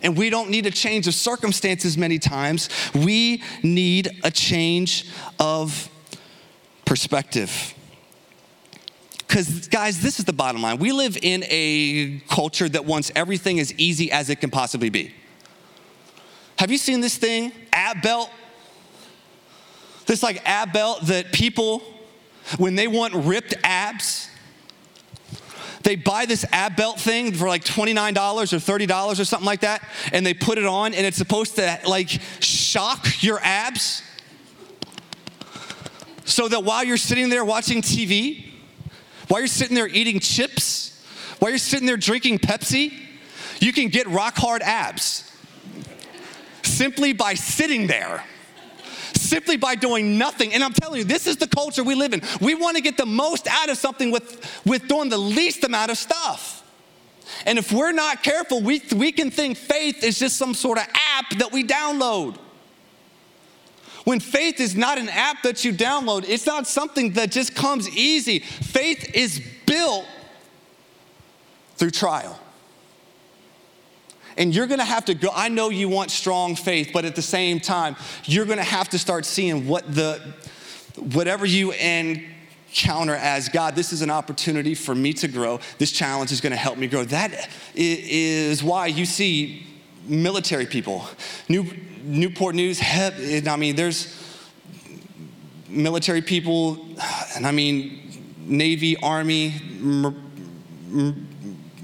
And 0.03 0.17
we 0.17 0.31
don't 0.31 0.51
need 0.51 0.67
a 0.67 0.71
change 0.71 1.07
of 1.09 1.15
circumstances 1.15 1.97
many 1.97 2.19
times. 2.19 2.69
We 2.95 3.43
need 3.63 4.11
a 4.23 4.31
change 4.31 5.09
of 5.39 5.89
perspective. 6.85 7.75
Because, 9.19 9.69
guys, 9.69 10.01
this 10.01 10.19
is 10.19 10.27
the 10.27 10.33
bottom 10.33 10.63
line. 10.63 10.79
We 10.79 10.93
live 10.93 11.19
in 11.21 11.45
a 11.49 12.21
culture 12.29 12.69
that 12.69 12.85
wants 12.85 13.11
everything 13.17 13.59
as 13.59 13.73
easy 13.75 14.13
as 14.13 14.31
it 14.31 14.41
can 14.41 14.51
possibly 14.51 14.91
be. 14.91 15.13
Have 16.57 16.71
you 16.71 16.79
seen 16.79 17.01
this 17.01 17.17
thing, 17.17 17.51
ab 17.73 18.01
belt? 18.03 18.31
This 20.07 20.23
like 20.23 20.41
ab 20.45 20.73
belt 20.73 21.07
that 21.07 21.33
people, 21.33 21.83
when 22.59 22.75
they 22.75 22.87
want 22.87 23.15
ripped 23.15 23.55
abs, 23.65 24.29
they 25.85 25.97
buy 25.97 26.27
this 26.27 26.45
ab 26.51 26.77
belt 26.77 26.99
thing 26.99 27.33
for 27.33 27.47
like 27.47 27.65
$29 27.65 28.15
or 28.17 28.79
$30 28.79 29.21
or 29.21 29.25
something 29.25 29.47
like 29.47 29.61
that, 29.61 29.87
and 30.13 30.27
they 30.27 30.35
put 30.35 30.59
it 30.59 30.67
on, 30.67 30.95
and 30.95 31.07
it's 31.07 31.17
supposed 31.17 31.57
to 31.57 31.79
like 31.87 32.09
shock 32.41 33.23
your 33.23 33.39
abs. 33.43 34.03
So 36.25 36.49
that 36.49 36.65
while 36.65 36.83
you're 36.83 36.97
sitting 36.97 37.29
there 37.29 37.45
watching 37.45 37.83
TV, 37.83 38.47
while 39.29 39.41
you're 39.41 39.47
sitting 39.47 39.75
there 39.75 39.89
eating 39.89 40.21
chips, 40.21 41.05
while 41.39 41.51
you're 41.51 41.59
sitting 41.59 41.87
there 41.87 41.99
drinking 41.99 42.39
Pepsi, 42.39 42.93
you 43.61 43.73
can 43.73 43.89
get 43.89 44.09
rock 44.09 44.37
hard 44.37 44.63
abs 44.63 45.31
simply 46.63 47.13
by 47.13 47.35
sitting 47.35 47.87
there 47.87 48.25
simply 49.29 49.57
by 49.57 49.75
doing 49.75 50.19
nothing. 50.19 50.53
And 50.55 50.63
I'm 50.63 50.73
telling 50.73 50.99
you, 50.99 51.05
this 51.05 51.27
is 51.27 51.37
the 51.37 51.49
culture 51.49 51.83
we 51.83 51.95
live 51.95 52.13
in. 52.13 52.23
We 52.41 52.55
want 52.55 52.77
to 52.77 52.83
get 52.83 52.97
the 52.97 53.07
most 53.07 53.47
out 53.49 53.69
of 53.69 53.77
something 53.79 54.11
with, 54.11 54.63
with 54.65 54.89
doing 54.89 55.09
the 55.09 55.19
least 55.19 55.65
amount 55.65 55.91
of 55.91 55.99
stuff. 55.99 56.63
And 57.47 57.59
if 57.59 57.73
we're 57.73 57.93
not 57.93 58.23
careful, 58.23 58.61
we, 58.61 58.83
we 58.95 59.13
can 59.13 59.31
think 59.31 59.57
faith 59.57 60.05
is 60.05 60.19
just 60.19 60.37
some 60.37 60.55
sort 60.55 60.79
of 60.79 60.85
app 60.95 61.31
that 61.39 61.53
we 61.53 61.65
download. 61.65 62.37
When 64.05 64.21
faith 64.21 64.61
is 64.61 64.77
not 64.77 64.99
an 64.99 65.09
app 65.09 65.43
that 65.43 65.65
you 65.65 65.73
download, 65.73 66.29
it's 66.29 66.47
not 66.47 66.67
something 66.67 67.13
that 67.13 67.31
just 67.31 67.55
comes 67.55 67.89
easy. 67.97 68.41
Faith 68.41 69.15
is 69.15 69.41
built 69.65 70.05
through 71.77 71.91
trial. 71.91 72.39
And 74.37 74.55
you're 74.55 74.67
gonna 74.67 74.85
have 74.85 75.05
to 75.07 75.15
go. 75.15 75.31
I 75.35 75.49
know 75.49 75.69
you 75.69 75.89
want 75.89 76.11
strong 76.11 76.57
faith, 76.57 76.91
but 76.93 77.05
at 77.05 77.15
the 77.17 77.23
same 77.23 77.61
time, 77.61 77.97
you're 78.25 78.47
gonna 78.47 78.63
have 78.63 78.89
to 78.91 78.99
start 78.99 79.25
seeing 79.25 79.67
what 79.67 79.95
the, 79.95 80.21
whatever 80.97 81.47
you 81.47 81.73
encounter 81.73 83.15
as 83.15 83.49
God, 83.49 83.75
this 83.75 83.93
is 83.93 84.03
an 84.03 84.11
opportunity 84.11 84.75
for 84.75 84.95
me 84.95 85.13
to 85.15 85.29
grow. 85.29 85.61
This 85.79 85.93
challenge 85.93 86.33
is 86.33 86.41
gonna 86.41 86.57
help 86.57 86.79
me 86.79 86.87
grow. 86.87 87.05
That 87.05 87.49
is 87.75 88.63
why 88.63 88.87
you 88.87 89.05
see 89.05 89.67
military 90.07 90.67
people, 90.67 91.07
New, 91.49 91.65
Newport 92.03 92.55
News, 92.55 92.81
I 92.83 93.57
mean, 93.57 93.77
there's 93.77 94.21
military 95.69 96.23
people, 96.23 96.87
and 97.35 97.47
I 97.47 97.53
mean, 97.53 98.23
Navy, 98.47 98.97
Army, 98.99 99.55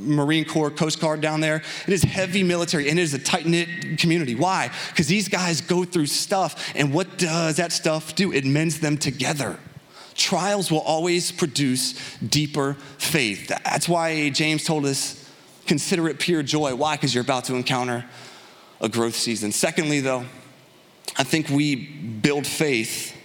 Marine 0.01 0.45
Corps, 0.45 0.71
Coast 0.71 1.01
Guard 1.01 1.21
down 1.21 1.41
there. 1.41 1.63
It 1.87 1.93
is 1.93 2.03
heavy 2.03 2.43
military 2.43 2.89
and 2.89 2.99
it 2.99 3.03
is 3.03 3.15
a 3.15 3.19
tight 3.19 3.47
knit 3.47 3.99
community. 3.99 4.35
Why? 4.35 4.71
Because 4.89 5.07
these 5.07 5.29
guys 5.29 5.61
go 5.61 5.85
through 5.85 6.07
stuff, 6.07 6.73
and 6.75 6.93
what 6.93 7.19
does 7.19 7.57
that 7.57 7.73
stuff 7.73 8.15
do? 8.15 8.33
It 8.33 8.45
mends 8.45 8.81
them 8.81 8.97
together. 8.97 9.59
Trials 10.15 10.71
will 10.71 10.81
always 10.81 11.33
produce 11.33 11.95
deeper 12.19 12.75
faith. 12.99 13.49
That's 13.49 13.89
why 13.89 14.31
James 14.31 14.65
told 14.65 14.87
us 14.87 15.29
consider 15.67 16.09
it 16.09 16.19
pure 16.19 16.43
joy. 16.43 16.75
Why? 16.75 16.97
Because 16.97 17.15
you're 17.15 17.25
about 17.25 17.45
to 17.45 17.55
encounter 17.55 18.05
a 18.81 18.89
growth 18.89 19.15
season. 19.15 19.53
Secondly, 19.53 20.01
though, 20.01 20.25
I 21.17 21.25
think 21.25 21.49
we 21.49 21.75
build 21.75 22.47
faith 22.47 23.17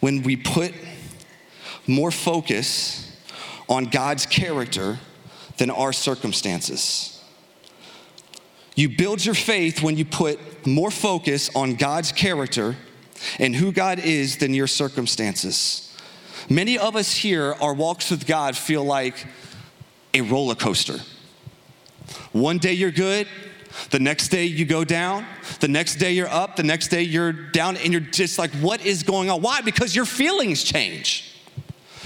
when 0.00 0.22
we 0.22 0.36
put 0.36 0.74
more 1.86 2.10
focus 2.10 3.16
on 3.68 3.86
God's 3.86 4.26
character 4.26 4.98
than 5.58 5.70
our 5.70 5.92
circumstances. 5.92 7.22
You 8.74 8.88
build 8.88 9.24
your 9.24 9.34
faith 9.34 9.82
when 9.82 9.96
you 9.96 10.04
put 10.04 10.66
more 10.66 10.90
focus 10.90 11.50
on 11.54 11.74
God's 11.74 12.12
character 12.12 12.76
and 13.38 13.54
who 13.54 13.72
God 13.72 13.98
is 13.98 14.36
than 14.36 14.54
your 14.54 14.68
circumstances. 14.68 15.96
Many 16.48 16.78
of 16.78 16.94
us 16.94 17.12
here, 17.12 17.54
our 17.60 17.74
walks 17.74 18.10
with 18.10 18.26
God 18.26 18.56
feel 18.56 18.84
like 18.84 19.26
a 20.14 20.20
roller 20.20 20.54
coaster. 20.54 20.98
One 22.32 22.58
day 22.58 22.72
you're 22.72 22.92
good, 22.92 23.26
the 23.90 23.98
next 23.98 24.28
day 24.28 24.44
you 24.44 24.64
go 24.64 24.84
down, 24.84 25.26
the 25.60 25.68
next 25.68 25.96
day 25.96 26.12
you're 26.12 26.28
up, 26.28 26.56
the 26.56 26.62
next 26.62 26.88
day 26.88 27.02
you're 27.02 27.32
down, 27.32 27.76
and 27.76 27.92
you're 27.92 28.00
just 28.00 28.38
like, 28.38 28.50
what 28.52 28.84
is 28.84 29.02
going 29.02 29.28
on? 29.28 29.42
Why? 29.42 29.60
Because 29.60 29.94
your 29.94 30.04
feelings 30.04 30.62
change. 30.62 31.27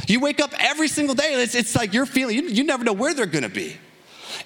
You 0.08 0.20
wake 0.20 0.40
up 0.40 0.52
every 0.58 0.88
single 0.88 1.14
day, 1.14 1.34
it's, 1.34 1.54
it's 1.54 1.74
like 1.76 1.92
you're 1.92 2.06
feeling, 2.06 2.36
you, 2.36 2.42
you 2.42 2.64
never 2.64 2.84
know 2.84 2.92
where 2.92 3.14
they're 3.14 3.26
gonna 3.26 3.48
be. 3.48 3.76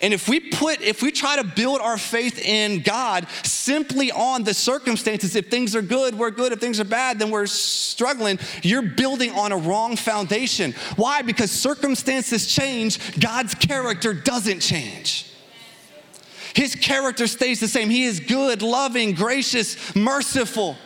And 0.01 0.13
if 0.13 0.29
we 0.29 0.41
put, 0.41 0.81
if 0.83 1.03
we 1.03 1.11
try 1.11 1.37
to 1.37 1.45
build 1.45 1.81
our 1.81 1.97
faith 1.97 2.39
in 2.39 2.81
God 2.83 3.27
simply 3.43 4.11
on 4.11 4.45
the 4.45 4.55
circumstances, 4.55 5.37
if 5.37 5.49
things 5.49 5.75
are 5.75 5.83
good, 5.83 6.19
we're 6.19 6.31
good. 6.31 6.53
If 6.53 6.61
things 6.61 6.81
are 6.81 6.85
bad, 6.85 7.19
then 7.19 7.31
we're 7.31 7.47
struggling. 7.47 8.39
You're 8.63 8.83
building 8.83 9.33
on 9.33 9.53
a 9.53 9.57
wrong 9.57 9.97
foundation. 9.97 10.75
Why? 10.97 11.23
Because 11.23 11.51
circumstances 11.51 12.53
change, 12.53 13.19
God's 13.19 13.55
character 13.55 14.13
doesn't 14.13 14.61
change. 14.61 15.33
His 16.55 16.75
character 16.75 17.27
stays 17.27 17.61
the 17.61 17.69
same. 17.69 17.91
He 17.91 18.05
is 18.05 18.21
good, 18.21 18.63
loving, 18.63 19.13
gracious, 19.13 19.95
merciful. 19.95 20.77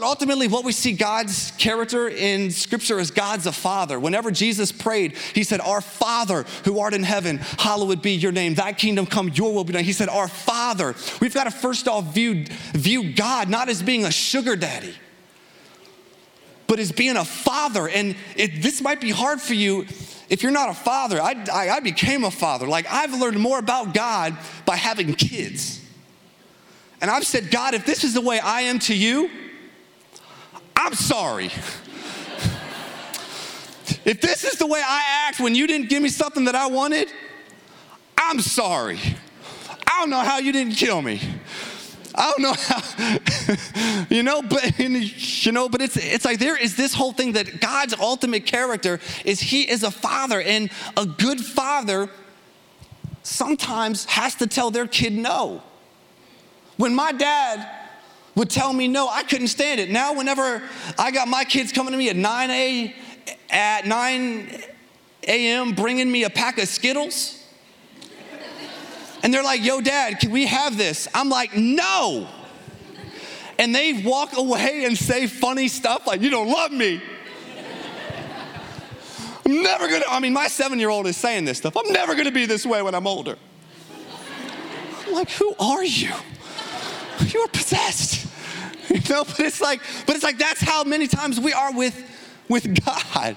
But 0.00 0.06
ultimately, 0.06 0.48
what 0.48 0.64
we 0.64 0.72
see 0.72 0.92
God's 0.92 1.50
character 1.58 2.08
in 2.08 2.50
Scripture 2.52 2.98
is 3.00 3.10
God's 3.10 3.44
a 3.44 3.52
father. 3.52 4.00
Whenever 4.00 4.30
Jesus 4.30 4.72
prayed, 4.72 5.14
he 5.34 5.44
said, 5.44 5.60
Our 5.60 5.82
Father 5.82 6.46
who 6.64 6.78
art 6.80 6.94
in 6.94 7.02
heaven, 7.02 7.36
hallowed 7.36 8.00
be 8.00 8.12
your 8.12 8.32
name. 8.32 8.54
Thy 8.54 8.72
kingdom 8.72 9.04
come, 9.04 9.28
your 9.28 9.52
will 9.52 9.62
be 9.62 9.74
done. 9.74 9.84
He 9.84 9.92
said, 9.92 10.08
Our 10.08 10.26
Father. 10.26 10.94
We've 11.20 11.34
got 11.34 11.44
to 11.44 11.50
first 11.50 11.86
off 11.86 12.14
view, 12.14 12.46
view 12.72 13.12
God 13.12 13.50
not 13.50 13.68
as 13.68 13.82
being 13.82 14.06
a 14.06 14.10
sugar 14.10 14.56
daddy, 14.56 14.94
but 16.66 16.78
as 16.78 16.92
being 16.92 17.18
a 17.18 17.24
father. 17.26 17.86
And 17.86 18.16
it, 18.36 18.62
this 18.62 18.80
might 18.80 19.02
be 19.02 19.10
hard 19.10 19.38
for 19.38 19.52
you 19.52 19.82
if 20.30 20.42
you're 20.42 20.50
not 20.50 20.70
a 20.70 20.74
father. 20.74 21.20
I, 21.20 21.44
I, 21.52 21.68
I 21.68 21.80
became 21.80 22.24
a 22.24 22.30
father. 22.30 22.66
Like, 22.66 22.86
I've 22.90 23.12
learned 23.20 23.38
more 23.38 23.58
about 23.58 23.92
God 23.92 24.34
by 24.64 24.76
having 24.76 25.12
kids. 25.12 25.84
And 27.02 27.10
I've 27.10 27.26
said, 27.26 27.50
God, 27.50 27.74
if 27.74 27.84
this 27.84 28.02
is 28.02 28.14
the 28.14 28.22
way 28.22 28.40
I 28.40 28.62
am 28.62 28.78
to 28.78 28.96
you, 28.96 29.28
I'm 30.82 30.94
sorry. 30.94 31.50
if 34.06 34.22
this 34.22 34.44
is 34.44 34.54
the 34.54 34.66
way 34.66 34.80
I 34.82 35.26
act 35.28 35.38
when 35.38 35.54
you 35.54 35.66
didn't 35.66 35.90
give 35.90 36.02
me 36.02 36.08
something 36.08 36.46
that 36.46 36.54
I 36.54 36.68
wanted, 36.68 37.12
I'm 38.16 38.40
sorry. 38.40 38.98
I 39.86 40.00
don't 40.00 40.08
know 40.08 40.20
how 40.20 40.38
you 40.38 40.52
didn't 40.52 40.76
kill 40.76 41.02
me. 41.02 41.20
I 42.14 42.30
don't 42.30 42.40
know 42.40 42.54
how, 42.56 44.06
you 44.14 44.22
know, 44.22 44.40
but 44.40 44.78
you 44.78 45.52
know, 45.52 45.68
but 45.68 45.82
it's 45.82 45.98
it's 45.98 46.24
like 46.24 46.38
there 46.38 46.56
is 46.56 46.76
this 46.76 46.94
whole 46.94 47.12
thing 47.12 47.32
that 47.32 47.60
God's 47.60 47.92
ultimate 48.00 48.46
character 48.46 49.00
is 49.26 49.38
He 49.38 49.70
is 49.70 49.82
a 49.82 49.90
father, 49.90 50.40
and 50.40 50.70
a 50.96 51.04
good 51.04 51.40
father 51.40 52.08
sometimes 53.22 54.06
has 54.06 54.34
to 54.36 54.46
tell 54.46 54.70
their 54.70 54.86
kid 54.86 55.12
no. 55.12 55.62
When 56.78 56.94
my 56.94 57.12
dad 57.12 57.79
would 58.34 58.50
tell 58.50 58.72
me 58.72 58.88
no. 58.88 59.08
I 59.08 59.22
couldn't 59.22 59.48
stand 59.48 59.80
it. 59.80 59.90
Now, 59.90 60.14
whenever 60.14 60.62
I 60.98 61.10
got 61.10 61.28
my 61.28 61.44
kids 61.44 61.72
coming 61.72 61.92
to 61.92 61.98
me 61.98 62.08
at 62.08 62.16
9 62.16 62.50
a 62.50 62.94
at 63.50 63.86
9 63.86 64.62
a.m. 65.28 65.72
bringing 65.72 66.10
me 66.10 66.24
a 66.24 66.30
pack 66.30 66.58
of 66.58 66.68
Skittles, 66.68 67.42
and 69.22 69.34
they're 69.34 69.42
like, 69.42 69.64
"Yo, 69.64 69.80
Dad, 69.80 70.20
can 70.20 70.30
we 70.30 70.46
have 70.46 70.76
this?" 70.76 71.08
I'm 71.14 71.28
like, 71.28 71.56
"No." 71.56 72.28
And 73.58 73.74
they 73.74 74.02
walk 74.04 74.36
away 74.36 74.84
and 74.86 74.96
say 74.96 75.26
funny 75.26 75.68
stuff 75.68 76.06
like, 76.06 76.22
"You 76.22 76.30
don't 76.30 76.48
love 76.48 76.72
me." 76.72 77.02
I'm 79.44 79.62
never 79.62 79.88
gonna. 79.88 80.04
I 80.08 80.20
mean, 80.20 80.32
my 80.32 80.46
seven-year-old 80.46 81.06
is 81.06 81.16
saying 81.16 81.44
this 81.44 81.58
stuff. 81.58 81.76
I'm 81.76 81.92
never 81.92 82.14
gonna 82.14 82.30
be 82.30 82.46
this 82.46 82.64
way 82.64 82.82
when 82.82 82.94
I'm 82.94 83.06
older. 83.06 83.36
I'm 85.10 85.16
like, 85.16 85.30
who 85.30 85.54
are 85.58 85.82
you? 85.82 86.12
You're 87.32 87.48
possessed. 87.48 88.26
You 88.90 89.00
know, 89.08 89.22
but 89.22 89.38
it's 89.38 89.60
like, 89.60 89.80
but 90.04 90.16
it's 90.16 90.24
like 90.24 90.36
that's 90.36 90.60
how 90.60 90.82
many 90.82 91.06
times 91.06 91.38
we 91.38 91.52
are 91.52 91.72
with, 91.72 91.94
with 92.48 92.84
God. 92.84 93.36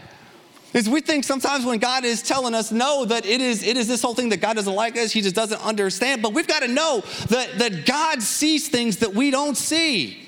Is 0.73 0.89
we 0.89 0.99
think 0.99 1.23
sometimes 1.23 1.63
when 1.63 1.77
God 1.77 2.03
is 2.03 2.23
telling 2.23 2.55
us 2.55 2.71
no, 2.71 3.05
that 3.05 3.27
it 3.27 3.39
is, 3.39 3.61
it 3.61 3.77
is 3.77 3.87
this 3.87 4.01
whole 4.01 4.15
thing 4.15 4.29
that 4.29 4.41
God 4.41 4.55
doesn't 4.55 4.73
like 4.73 4.97
us, 4.97 5.11
He 5.11 5.21
just 5.21 5.35
doesn't 5.35 5.61
understand. 5.61 6.23
But 6.23 6.33
we've 6.33 6.47
got 6.47 6.63
to 6.63 6.67
know 6.67 7.03
that, 7.29 7.59
that 7.59 7.85
God 7.85 8.23
sees 8.23 8.67
things 8.67 8.97
that 8.97 9.13
we 9.13 9.29
don't 9.29 9.55
see. 9.55 10.27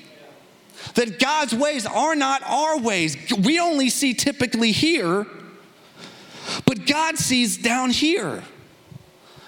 That 0.94 1.18
God's 1.18 1.52
ways 1.52 1.86
are 1.86 2.14
not 2.14 2.44
our 2.44 2.78
ways. 2.78 3.16
We 3.36 3.58
only 3.58 3.90
see 3.90 4.14
typically 4.14 4.70
here, 4.70 5.26
but 6.64 6.86
God 6.86 7.18
sees 7.18 7.58
down 7.58 7.90
here. 7.90 8.44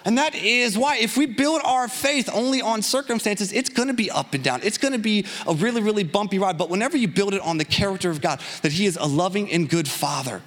And 0.09 0.17
that 0.17 0.35
is 0.35 0.79
why, 0.79 0.97
if 0.97 1.19
we 1.19 1.27
build 1.27 1.61
our 1.67 1.87
faith 1.87 2.31
only 2.33 2.63
on 2.63 2.81
circumstances, 2.81 3.53
it's 3.53 3.69
gonna 3.69 3.93
be 3.93 4.11
up 4.11 4.33
and 4.33 4.43
down. 4.43 4.61
It's 4.63 4.79
gonna 4.79 4.97
be 4.97 5.27
a 5.47 5.53
really, 5.53 5.83
really 5.83 6.03
bumpy 6.03 6.39
ride. 6.39 6.57
But 6.57 6.71
whenever 6.71 6.97
you 6.97 7.09
build 7.09 7.35
it 7.35 7.43
on 7.43 7.59
the 7.59 7.65
character 7.67 8.09
of 8.09 8.23
God, 8.23 8.41
that 8.63 8.73
He 8.73 8.87
is 8.87 8.97
a 8.97 9.05
loving 9.05 9.53
and 9.53 9.69
good 9.69 9.87
Father, 9.87 10.41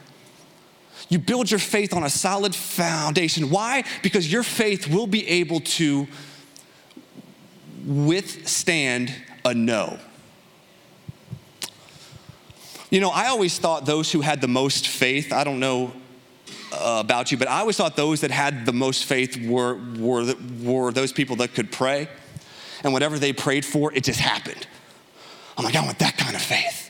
you 1.09 1.19
build 1.19 1.51
your 1.51 1.59
faith 1.59 1.93
on 1.93 2.01
a 2.01 2.09
solid 2.09 2.55
foundation. 2.55 3.51
Why? 3.51 3.83
Because 4.01 4.31
your 4.31 4.41
faith 4.41 4.87
will 4.87 5.05
be 5.05 5.27
able 5.27 5.59
to 5.59 6.07
withstand 7.85 9.13
a 9.45 9.53
no. 9.53 9.99
You 12.89 12.99
know, 12.99 13.11
I 13.11 13.27
always 13.27 13.59
thought 13.59 13.85
those 13.85 14.11
who 14.11 14.21
had 14.21 14.41
the 14.41 14.47
most 14.47 14.87
faith, 14.87 15.31
I 15.31 15.43
don't 15.43 15.59
know 15.59 15.93
Uh, 16.73 17.01
about 17.01 17.33
you, 17.33 17.37
but 17.37 17.49
I 17.49 17.59
always 17.59 17.75
thought 17.75 17.97
those 17.97 18.21
that 18.21 18.31
had 18.31 18.65
the 18.65 18.71
most 18.71 19.03
faith 19.03 19.35
were, 19.45 19.75
were, 19.99 20.33
were 20.63 20.93
those 20.93 21.11
people 21.11 21.35
that 21.37 21.53
could 21.53 21.69
pray. 21.69 22.07
And 22.83 22.93
whatever 22.93 23.19
they 23.19 23.33
prayed 23.33 23.65
for, 23.65 23.93
it 23.93 24.05
just 24.05 24.21
happened. 24.21 24.65
I'm 25.57 25.65
like, 25.65 25.75
I 25.75 25.83
want 25.83 25.99
that 25.99 26.17
kind 26.17 26.33
of 26.33 26.41
faith. 26.41 26.89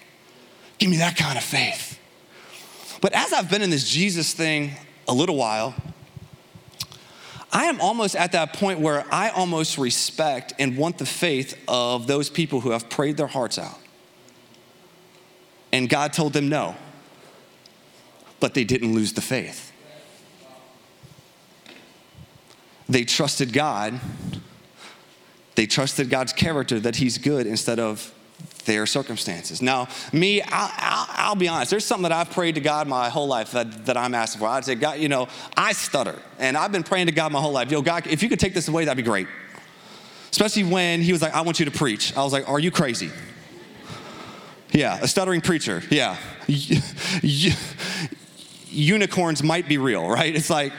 Give 0.77 0.87
me 0.87 0.97
that 0.97 1.17
kind 1.17 1.35
of 1.35 1.43
faith. 1.43 1.99
But 3.01 3.13
as 3.13 3.33
I've 3.33 3.49
been 3.49 3.63
in 3.63 3.71
this 3.71 3.89
Jesus 3.89 4.33
thing 4.33 4.71
a 5.07 5.13
little 5.13 5.35
while, 5.35 5.73
I 7.51 7.65
am 7.65 7.81
almost 7.81 8.15
at 8.15 8.33
that 8.33 8.53
point 8.53 8.79
where 8.79 9.05
I 9.11 9.29
almost 9.29 9.79
respect 9.79 10.53
and 10.59 10.77
want 10.77 10.99
the 10.99 11.07
faith 11.07 11.59
of 11.67 12.05
those 12.05 12.29
people 12.29 12.61
who 12.61 12.69
have 12.69 12.87
prayed 12.87 13.17
their 13.17 13.27
hearts 13.27 13.57
out. 13.57 13.79
And 15.71 15.89
God 15.89 16.13
told 16.13 16.33
them 16.33 16.49
no, 16.49 16.75
but 18.39 18.53
they 18.53 18.63
didn't 18.63 18.93
lose 18.93 19.13
the 19.13 19.21
faith. 19.21 19.70
They 22.91 23.05
trusted 23.05 23.53
God. 23.53 23.99
They 25.55 25.65
trusted 25.65 26.09
God's 26.09 26.33
character 26.33 26.77
that 26.81 26.97
He's 26.97 27.17
good 27.17 27.47
instead 27.47 27.79
of 27.79 28.13
their 28.65 28.85
circumstances. 28.85 29.61
Now, 29.61 29.87
me, 30.11 30.41
I'll, 30.41 30.71
I'll, 30.75 31.07
I'll, 31.09 31.35
be 31.35 31.47
honest, 31.47 31.71
there's 31.71 31.85
something 31.85 32.03
that 32.03 32.11
I've 32.11 32.31
prayed 32.31 32.55
to 32.55 32.61
God 32.61 32.89
my 32.89 33.09
whole 33.09 33.27
life 33.27 33.51
that, 33.51 33.85
that 33.85 33.95
I'm 33.95 34.13
asking 34.13 34.39
for. 34.41 34.47
I'd 34.47 34.65
say, 34.65 34.75
God, 34.75 34.99
you 34.99 35.07
know, 35.07 35.29
I 35.55 35.71
stutter, 35.71 36.19
and 36.37 36.57
I've 36.57 36.73
been 36.73 36.83
praying 36.83 37.05
to 37.05 37.13
God 37.13 37.31
my 37.31 37.39
whole 37.39 37.53
life. 37.53 37.71
Yo, 37.71 37.81
God, 37.81 38.07
if 38.07 38.21
you 38.21 38.27
could 38.27 38.41
take 38.41 38.53
this 38.53 38.67
away, 38.67 38.83
that'd 38.83 38.97
be 38.97 39.09
great. 39.09 39.27
Especially 40.29 40.65
when 40.65 41.01
He 41.01 41.13
was 41.13 41.21
like, 41.21 41.33
I 41.33 41.41
want 41.41 41.59
you 41.59 41.65
to 41.65 41.71
preach. 41.71 42.15
I 42.17 42.23
was 42.23 42.33
like, 42.33 42.49
Are 42.49 42.59
you 42.59 42.71
crazy? 42.71 43.09
Yeah, 44.73 44.99
a 45.01 45.07
stuttering 45.07 45.39
preacher. 45.39 45.81
Yeah. 45.89 46.17
Unicorns 48.67 49.43
might 49.43 49.67
be 49.69 49.77
real, 49.77 50.09
right? 50.09 50.35
It's 50.35 50.49
like, 50.49 50.73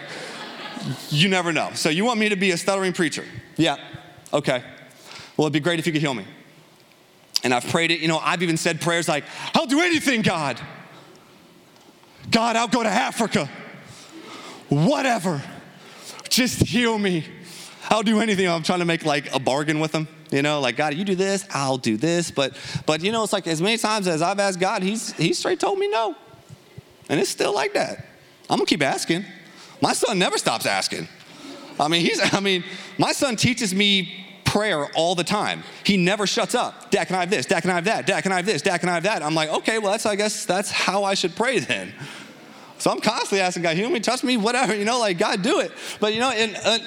you 1.11 1.29
never 1.29 1.53
know. 1.53 1.71
So 1.75 1.89
you 1.89 2.05
want 2.05 2.19
me 2.19 2.29
to 2.29 2.37
be 2.37 2.51
a 2.51 2.57
stuttering 2.57 2.93
preacher? 2.93 3.25
Yeah. 3.57 3.79
Okay. 4.33 4.63
Well, 5.37 5.47
it'd 5.47 5.53
be 5.53 5.61
great 5.61 5.79
if 5.79 5.87
you 5.87 5.93
could 5.93 6.03
heal 6.03 6.15
me. 6.15 6.25
And 7.45 7.53
I've 7.53 7.67
prayed 7.67 7.91
it. 7.91 8.01
You 8.01 8.09
know, 8.09 8.19
I've 8.19 8.43
even 8.43 8.57
said 8.57 8.81
prayers 8.81 9.09
like, 9.09 9.25
I'll 9.55 9.67
do 9.67 9.81
anything, 9.81 10.23
God. 10.23 10.61
God, 12.31 12.57
I'll 12.57 12.69
go 12.69 12.83
to 12.83 12.89
Africa. 12.89 13.49
Whatever. 14.69 15.43
just 16.29 16.61
heal 16.61 16.99
me. 16.99 17.25
I'll 17.91 18.03
do 18.03 18.21
anything. 18.21 18.49
I'm 18.49 18.63
trying 18.63 18.79
to 18.79 18.85
make 18.85 19.05
like 19.05 19.35
a 19.35 19.39
bargain 19.39 19.81
with 19.81 19.95
him. 19.95 20.09
You 20.31 20.41
know, 20.41 20.61
like 20.61 20.77
God, 20.77 20.95
you 20.95 21.05
do 21.05 21.15
this, 21.15 21.47
I'll 21.51 21.77
do 21.77 21.99
this. 21.99 22.31
But 22.31 22.57
but 22.87 23.03
you 23.03 23.13
know, 23.13 23.23
it's 23.23 23.35
like 23.35 23.47
as 23.47 23.61
many 23.61 23.77
times 23.77 24.09
as 24.09 24.23
I've 24.23 24.41
asked 24.41 24.61
God, 24.61 24.83
He's 24.83 25.13
He 25.13 25.35
straight 25.35 25.61
told 25.61 25.79
me 25.79 25.91
no. 25.91 26.17
And 27.11 27.21
it's 27.21 27.29
still 27.29 27.55
like 27.55 27.75
that. 27.75 28.07
I'm 28.49 28.57
gonna 28.57 28.67
keep 28.67 28.83
asking. 28.83 29.27
My 29.83 29.93
son 29.93 30.19
never 30.19 30.39
stops 30.39 30.65
asking. 30.65 31.09
I 31.79 31.89
mean, 31.89 32.03
he's 32.03 32.21
I 32.35 32.41
mean, 32.41 32.65
my 32.97 33.13
son 33.13 33.37
teaches 33.37 33.75
me 33.75 34.25
prayer 34.45 34.87
all 34.95 35.15
the 35.15 35.25
time. 35.25 35.63
He 35.85 35.97
never 35.97 36.27
shuts 36.27 36.55
up. 36.55 36.91
Dad, 36.91 37.07
can 37.07 37.17
I 37.17 37.21
have 37.21 37.31
this? 37.31 37.47
Dad, 37.47 37.63
can 37.63 37.71
I 37.71 37.75
have 37.75 37.85
that? 37.87 38.07
Dad, 38.07 38.23
can 38.23 38.33
I 38.33 38.37
have 38.37 38.47
this? 38.47 38.63
Dad, 38.63 38.79
can 38.79 38.89
I 38.89 38.95
have 38.95 39.03
that? 39.03 39.23
I'm 39.23 39.35
like, 39.35 39.49
okay, 39.49 39.79
well, 39.79 39.91
that's 39.91 40.07
I 40.07 40.15
guess 40.15 40.45
that's 40.45 40.71
how 40.71 41.05
I 41.05 41.15
should 41.15 41.35
pray 41.35 41.59
then. 41.59 41.93
So 42.79 42.91
I'm 42.91 43.01
constantly 43.01 43.41
asking 43.41 43.65
God, 43.65 43.77
heal 43.77 43.91
me, 43.91 44.01
touch 44.01 44.23
me, 44.25 44.37
whatever, 44.37 44.75
you 44.75 44.85
know, 44.85 44.99
like 44.99 45.19
God, 45.19 45.43
do 45.43 45.61
it. 45.61 45.73
But 46.01 46.15
you 46.15 46.21
know, 46.21 46.31
and 46.31 46.57
uh, 46.65 46.79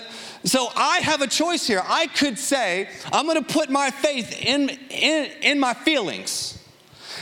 so 0.44 0.68
I 0.76 1.00
have 1.00 1.22
a 1.22 1.28
choice 1.28 1.68
here. 1.68 1.82
I 1.86 2.08
could 2.08 2.40
say, 2.40 2.90
I'm 3.12 3.28
gonna 3.28 3.42
put 3.42 3.70
my 3.70 3.92
faith 3.92 4.42
in, 4.42 4.70
in, 4.90 5.32
in 5.42 5.60
my 5.60 5.74
feelings 5.74 6.65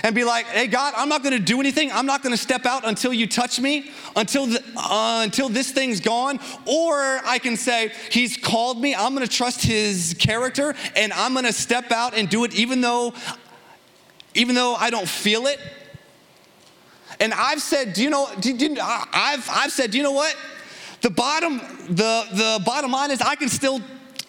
and 0.04 0.14
be 0.14 0.26
like, 0.26 0.46
hey, 0.48 0.68
God, 0.68 0.94
I'm 0.98 1.08
not 1.08 1.24
gonna 1.24 1.40
do 1.40 1.62
anything. 1.62 1.90
I'm 1.92 2.06
not 2.06 2.22
gonna 2.22 2.38
step 2.38 2.66
out 2.66 2.86
until 2.86 3.14
you 3.14 3.26
touch 3.26 3.60
me, 3.60 3.90
until, 4.18 4.46
the, 4.46 4.62
uh, 4.76 5.22
until 5.24 5.48
this 5.48 5.72
thing's 5.72 6.02
gone. 6.02 6.40
Or 6.66 7.22
I 7.26 7.40
can 7.40 7.56
say, 7.56 7.94
He's 8.12 8.36
called 8.36 8.82
me. 8.82 8.94
I'm 8.94 9.14
gonna 9.14 9.28
trust 9.28 9.64
His 9.64 10.14
character 10.20 10.76
and 10.96 11.14
I'm 11.14 11.34
gonna 11.34 11.54
step 11.54 11.92
out 11.92 12.14
and 12.14 12.28
do 12.28 12.44
it 12.44 12.54
even 12.54 12.82
though, 12.82 13.14
even 14.36 14.56
though 14.56 14.76
I 14.76 14.90
don't 14.90 15.08
feel 15.08 15.48
it. 15.48 15.60
And 17.20 17.34
I've 17.34 17.62
said, 17.62 17.94
do 17.94 18.04
you 18.04 18.10
know, 18.10 18.28
do, 18.42 18.58
do, 18.58 18.76
I've, 18.82 19.48
I've 19.50 19.72
said, 19.72 19.92
do 19.92 19.98
you 19.98 20.04
know 20.04 20.12
what? 20.12 20.36
The 21.02 21.10
bottom, 21.10 21.60
the, 21.88 22.26
the 22.32 22.62
bottom 22.66 22.92
line 22.92 23.12
is 23.12 23.22
I 23.22 23.36
can 23.36 23.50
still 23.50 23.80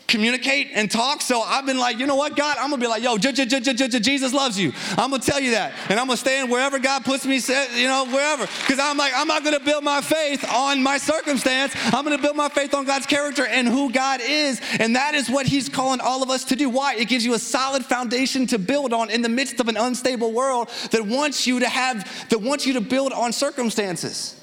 communicate 0.07 0.69
and 0.75 0.91
talk. 0.91 1.23
So 1.23 1.41
I've 1.41 1.67
been 1.67 1.79
like, 1.79 1.99
you 1.99 2.07
know 2.07 2.17
what, 2.17 2.37
God, 2.37 2.57
I'm 2.59 2.71
gonna 2.71 2.81
be 2.81 2.87
like, 2.87 3.03
yo, 3.03 3.17
Jesus 3.19 4.33
loves 4.33 4.59
you. 4.59 4.73
I'm 4.91 5.11
gonna 5.11 5.21
tell 5.23 5.41
you 5.41 5.53
that. 5.53 5.75
And 5.89 5.99
I'm 5.99 6.07
gonna 6.07 6.17
stand 6.17 6.51
wherever 6.51 6.79
God 6.79 7.05
puts 7.05 7.27
me, 7.27 7.37
you 7.77 7.87
know, 7.89 8.07
wherever. 8.07 8.47
Because 8.47 8.79
I'm 8.79 8.97
like, 8.97 9.13
I'm 9.17 9.27
not 9.27 9.45
gonna 9.45 9.61
build 9.61 9.85
my 9.85 10.01
faith 10.01 10.45
on 10.53 10.83
my 10.83 10.99
circumstance. 10.99 11.73
I'm 11.87 12.05
gonna 12.05 12.19
build 12.19 12.37
my 12.37 12.49
faith 12.49 12.75
on 12.75 12.85
God's 12.85 13.07
character 13.07 13.47
and 13.47 13.67
who 13.67 13.91
God 13.91 14.21
is. 14.23 14.61
And 14.79 14.97
that 14.97 15.15
is 15.15 15.31
what 15.31 15.47
He's 15.47 15.69
calling 15.69 16.01
all 16.01 16.23
of 16.23 16.31
us 16.31 16.45
to 16.45 16.57
do. 16.57 16.69
Why? 16.69 16.95
It 16.95 17.09
gives 17.09 17.25
you 17.25 17.35
a 17.35 17.39
solid 17.39 17.85
foundation 17.85 18.47
to 18.49 18.59
build 18.59 18.93
on 18.93 19.11
in 19.11 19.23
the 19.23 19.29
midst 19.29 19.61
of 19.61 19.69
an 19.69 19.77
unstable 19.77 20.33
world 20.33 20.69
that 20.91 21.05
wants 21.05 21.47
you 21.47 21.61
to 21.61 21.69
have, 21.69 22.29
that 22.29 22.41
wants 22.41 22.67
you 22.67 22.75
to 22.75 22.81
build 22.81 23.13
on 23.13 23.33
circumstances. 23.33 24.41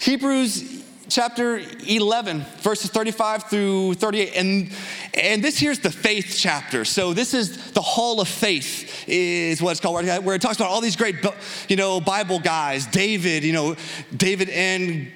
Hebrews 0.00 0.83
chapter 1.14 1.60
11, 1.86 2.44
verses 2.58 2.90
35 2.90 3.44
through 3.44 3.94
38. 3.94 4.32
And, 4.34 4.72
and 5.14 5.44
this 5.44 5.56
here's 5.56 5.78
the 5.78 5.90
faith 5.92 6.34
chapter. 6.36 6.84
So 6.84 7.12
this 7.12 7.34
is 7.34 7.70
the 7.70 7.80
hall 7.80 8.20
of 8.20 8.26
faith 8.26 9.04
is 9.06 9.62
what 9.62 9.70
it's 9.70 9.80
called, 9.80 10.04
where 10.04 10.34
it 10.34 10.42
talks 10.42 10.56
about 10.56 10.70
all 10.70 10.80
these 10.80 10.96
great, 10.96 11.24
you 11.68 11.76
know, 11.76 12.00
Bible 12.00 12.40
guys, 12.40 12.86
David, 12.86 13.44
you 13.44 13.52
know, 13.52 13.76
David 14.16 14.48
and 14.48 15.12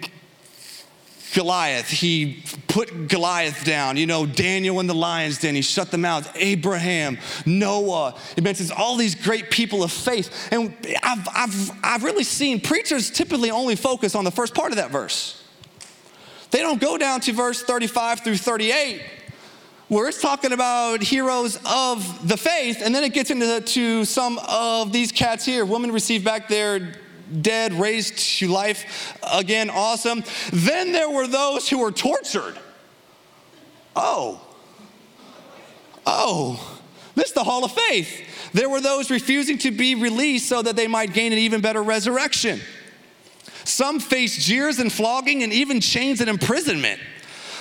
Goliath, 1.35 1.91
he 1.91 2.45
put 2.69 3.09
Goliath 3.09 3.65
down. 3.65 3.97
You 3.97 4.07
know, 4.07 4.25
Daniel 4.25 4.79
in 4.79 4.87
the 4.87 4.95
lion's 4.95 5.39
den, 5.39 5.57
he 5.57 5.63
shut 5.63 5.91
them 5.91 6.05
out. 6.05 6.31
Abraham, 6.37 7.19
Noah. 7.45 8.17
It 8.37 8.45
mentions 8.45 8.71
all 8.71 8.97
these 8.97 9.17
great 9.17 9.51
people 9.51 9.83
of 9.83 9.91
faith. 9.91 10.49
And 10.53 10.77
I've, 11.03 11.29
I've, 11.35 11.71
I've 11.83 12.05
really 12.05 12.25
seen 12.25 12.61
preachers 12.61 13.11
typically 13.11 13.51
only 13.51 13.75
focus 13.75 14.15
on 14.15 14.23
the 14.23 14.31
first 14.31 14.55
part 14.55 14.71
of 14.71 14.77
that 14.77 14.93
verse. 14.93 15.43
They 16.51 16.61
don't 16.61 16.81
go 16.81 16.97
down 16.97 17.21
to 17.21 17.33
verse 17.33 17.63
35 17.63 18.21
through 18.21 18.39
38, 18.39 19.03
where 19.89 20.09
it's 20.09 20.21
talking 20.21 20.53
about 20.53 21.03
heroes 21.03 21.59
of 21.67 22.29
the 22.29 22.37
faith, 22.37 22.81
and 22.83 22.95
then 22.95 23.05
it 23.05 23.13
gets 23.13 23.31
into 23.31 23.61
to 23.61 24.05
some 24.05 24.39
of 24.49 24.93
these 24.93 25.13
cats 25.13 25.45
here. 25.45 25.65
Women 25.65 25.93
receive 25.93 26.25
back 26.25 26.49
their 26.49 26.95
dead, 27.43 27.75
raised 27.75 28.19
to 28.39 28.49
life 28.49 29.19
again, 29.33 29.69
awesome. 29.71 30.25
Then 30.53 30.93
there 30.93 31.11
were 31.11 31.27
those 31.27 31.69
who 31.69 31.79
were 31.79 31.93
tortured. 31.93 32.59
Oh, 33.95 34.41
oh, 36.07 36.81
this 37.15 37.29
is 37.29 37.33
the 37.33 37.45
hall 37.45 37.65
of 37.65 37.73
faith. 37.73 38.51
There 38.53 38.69
were 38.69 38.81
those 38.81 39.11
refusing 39.11 39.59
to 39.59 39.71
be 39.71 39.95
released 39.95 40.49
so 40.49 40.63
that 40.63 40.77
they 40.77 40.87
might 40.87 41.13
gain 41.13 41.33
an 41.33 41.39
even 41.39 41.61
better 41.61 41.83
resurrection. 41.83 42.61
Some 43.69 44.01
faced 44.01 44.41
jeers 44.41 44.79
and 44.79 44.91
flogging 44.91 45.43
and 45.43 45.53
even 45.53 45.81
chains 45.81 46.21
and 46.23 46.31
imprisonment. 46.31 47.01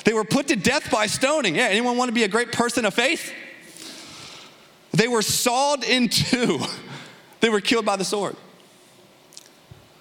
They 0.06 0.14
were 0.14 0.24
put 0.24 0.48
to 0.48 0.56
death 0.56 0.90
by 0.90 1.08
stoning. 1.08 1.56
Yeah, 1.56 1.68
anyone 1.68 1.98
want 1.98 2.08
to 2.08 2.14
be 2.14 2.24
a 2.24 2.30
great 2.30 2.54
person 2.54 2.86
of 2.86 2.94
faith? 2.94 3.34
They 4.94 5.10
were 5.10 5.22
sawed 5.22 5.84
in 5.84 6.10
two. 6.10 6.60
They 7.40 7.50
were 7.50 7.62
killed 7.62 7.86
by 7.86 7.98
the 7.98 8.04
sword. 8.04 8.36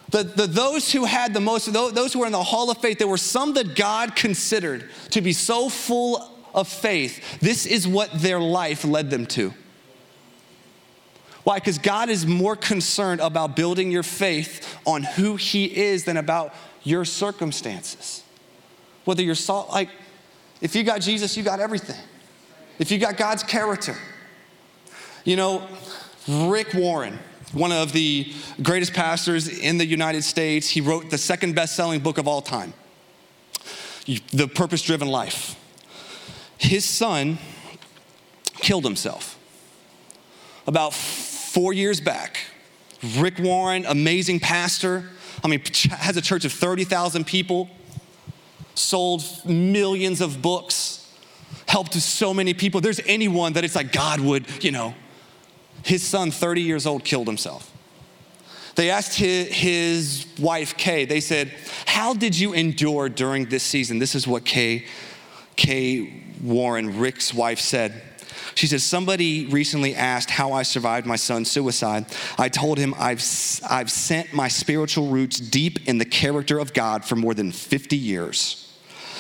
The, 0.09 0.23
the, 0.23 0.47
those 0.47 0.91
who 0.91 1.05
had 1.05 1.35
the 1.35 1.41
most, 1.41 1.71
those 1.71 2.15
who 2.15 2.21
were 2.21 2.27
in 2.27 2.33
the 2.33 2.43
hall 2.43 2.71
of 2.71 2.79
faith, 2.79 2.97
there 2.97 3.07
were 3.07 3.19
some 3.19 3.53
that 3.55 3.77
God 3.77 4.17
considered 4.17 4.89
to 5.11 5.21
be 5.21 5.35
so 5.35 5.69
full 5.69 6.31
of 6.55 6.67
faith. 6.67 7.41
This 7.41 7.67
is 7.67 7.87
what 7.87 8.11
their 8.11 8.41
life 8.41 8.87
led 8.87 9.11
them 9.11 9.27
to. 9.27 9.53
Why? 11.47 11.61
Because 11.61 11.79
God 11.79 12.09
is 12.09 12.27
more 12.27 12.57
concerned 12.57 13.21
about 13.21 13.55
building 13.55 13.93
your 13.93 14.03
faith 14.03 14.77
on 14.85 15.05
who 15.05 15.37
He 15.37 15.67
is 15.67 16.03
than 16.03 16.17
about 16.17 16.53
your 16.83 17.05
circumstances. 17.05 18.25
Whether 19.05 19.23
you're 19.23 19.37
salt, 19.37 19.71
like, 19.71 19.89
if 20.61 20.75
you 20.75 20.83
got 20.83 21.03
Jesus, 21.03 21.37
you 21.37 21.45
got 21.45 21.61
everything. 21.61 22.01
If 22.81 22.91
you 22.91 22.99
got 22.99 23.17
God's 23.17 23.45
character. 23.45 23.95
You 25.25 25.37
know, 25.37 25.69
Rick 26.27 26.75
Warren, 26.75 27.17
one 27.53 27.71
of 27.71 27.93
the 27.93 28.33
greatest 28.61 28.93
pastors 28.93 29.47
in 29.47 29.79
the 29.79 29.87
United 29.87 30.25
States, 30.25 30.69
he 30.69 30.81
wrote 30.81 31.11
the 31.11 31.19
second 31.19 31.55
best 31.55 31.77
selling 31.77 32.01
book 32.01 32.19
of 32.19 32.27
all 32.27 32.43
time, 32.43 32.75
The 34.33 34.49
Purpose 34.49 34.83
Driven 34.83 35.07
Life. 35.07 35.55
His 36.59 36.85
son 36.85 37.39
killed 38.57 38.83
himself 38.83 39.39
about 40.67 40.93
four 41.57 41.73
years 41.73 42.03
back. 42.03 42.37
Rick 43.17 43.39
Warren, 43.39 43.87
amazing 43.87 44.41
pastor. 44.41 45.09
I 45.43 45.49
mean, 45.49 45.63
has 45.91 46.19
a 46.19 46.21
church 46.21 46.45
of 46.45 46.53
30,000 46.53 47.27
people, 47.27 47.71
sold 48.75 49.25
millions 49.47 50.21
of 50.21 50.43
books, 50.43 51.11
helped 51.67 51.95
so 51.95 52.35
many 52.35 52.53
people. 52.53 52.83
There's 52.83 53.01
anyone 53.07 53.55
that 53.55 53.65
it's 53.65 53.75
like 53.75 53.91
God 53.91 54.21
would, 54.21 54.63
you 54.63 54.71
know. 54.71 54.95
His 55.83 56.07
son, 56.07 56.31
30 56.31 56.61
years 56.61 56.85
old, 56.85 57.05
killed 57.05 57.27
himself. 57.27 57.73
They 58.75 58.91
asked 58.91 59.17
his, 59.17 60.27
wife, 60.39 60.77
Kay, 60.77 61.07
they 61.07 61.21
said, 61.21 61.55
How 61.87 62.13
did 62.13 62.39
you 62.39 62.53
endure 62.53 63.09
during 63.09 63.47
this 63.47 63.63
season? 63.63 63.99
This 63.99 64.15
is 64.15 64.27
what 64.29 64.45
Kay, 64.45 64.85
Kay 65.57 66.23
Warren, 66.43 66.99
Rick's 66.99 67.33
wife, 67.33 67.61
said. 67.61 68.03
She 68.55 68.67
says, 68.67 68.85
Somebody 68.85 69.47
recently 69.47 69.95
asked 69.95 70.31
how 70.31 70.53
I 70.53 70.63
survived 70.63 71.07
my 71.07 71.17
son's 71.17 71.51
suicide. 71.51 72.07
I 72.39 72.49
told 72.49 72.79
him 72.79 72.95
I've, 72.99 73.23
I've 73.69 73.91
sent 73.91 74.33
my 74.33 74.49
spiritual 74.49 75.09
roots 75.09 75.39
deep 75.39 75.89
in 75.89 75.99
the 75.99 76.05
character 76.05 76.59
of 76.59 76.73
God 76.73 77.05
for 77.05 77.17
more 77.17 77.35
than 77.35 77.53
50 77.53 77.97
years. 77.97 78.63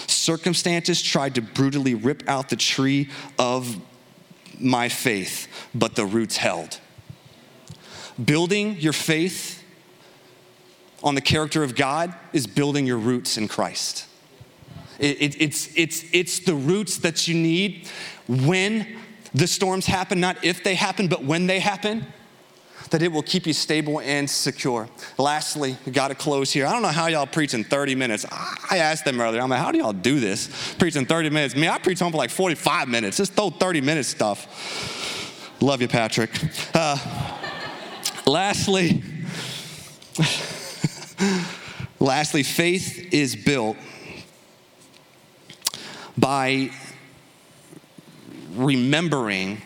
Circumstances 0.06 1.02
tried 1.02 1.34
to 1.34 1.42
brutally 1.42 1.94
rip 1.94 2.22
out 2.28 2.48
the 2.48 2.56
tree 2.56 3.08
of 3.38 3.76
my 4.60 4.88
faith, 4.88 5.48
but 5.74 5.96
the 5.96 6.06
roots 6.06 6.36
held. 6.36 6.80
Building 8.22 8.76
your 8.78 8.92
faith 8.92 9.62
on 11.02 11.14
the 11.14 11.20
character 11.20 11.62
of 11.62 11.74
God 11.74 12.14
is 12.32 12.46
building 12.46 12.86
your 12.86 12.98
roots 12.98 13.36
in 13.36 13.48
Christ. 13.48 14.06
It, 14.98 15.20
it, 15.20 15.40
it's, 15.40 15.76
it's, 15.76 16.04
it's 16.12 16.38
the 16.40 16.54
roots 16.54 16.98
that 16.98 17.28
you 17.28 17.34
need 17.34 17.88
when 18.26 18.98
the 19.37 19.46
storms 19.46 19.85
happen, 19.85 20.18
not 20.18 20.42
if 20.42 20.64
they 20.64 20.75
happen, 20.75 21.09
but 21.09 21.22
when 21.22 21.46
they 21.46 21.61
happen, 21.61 22.07
that 22.90 23.03
it 23.03 23.12
will 23.12 23.22
keep 23.22 23.46
you 23.46 23.53
stable 23.53 24.01
and 24.01 24.29
secure. 24.31 24.88
Lastly, 25.18 25.77
we 25.85 25.92
got 25.92 26.09
to 26.09 26.14
close 26.14 26.53
here. 26.53 26.66
I 26.66 26.72
don't 26.72 26.81
know 26.81 26.88
how 26.88 27.07
y'all 27.09 27.27
preach 27.27 27.53
in 27.53 27.62
30 27.62 27.94
minutes. 27.96 28.25
I 28.31 28.79
asked 28.79 29.05
them 29.05 29.20
earlier, 29.20 29.42
I'm 29.42 29.51
like, 29.51 29.61
how 29.61 29.72
do 29.72 29.79
y'all 29.79 29.92
do 29.92 30.20
this? 30.20 30.75
Preach 30.79 30.96
in 30.96 31.05
30 31.05 31.29
minutes. 31.31 31.55
Me, 31.55 31.68
I 31.68 31.79
preach 31.79 31.99
home 31.99 32.12
for 32.12 32.18
like 32.18 32.31
45 32.31 32.88
minutes. 32.88 33.18
Just 33.18 33.35
throw 33.35 33.51
30 33.51 33.83
minutes 33.83 34.09
stuff. 34.09 35.53
Love 35.61 35.83
you, 35.83 35.88
Patrick. 35.88 36.31
Uh, 36.72 36.96
lastly, 38.27 39.03
lastly, 42.01 42.42
faith 42.42 43.12
is 43.12 43.37
built 43.37 43.77
by 46.16 46.70
remembering 48.66 49.62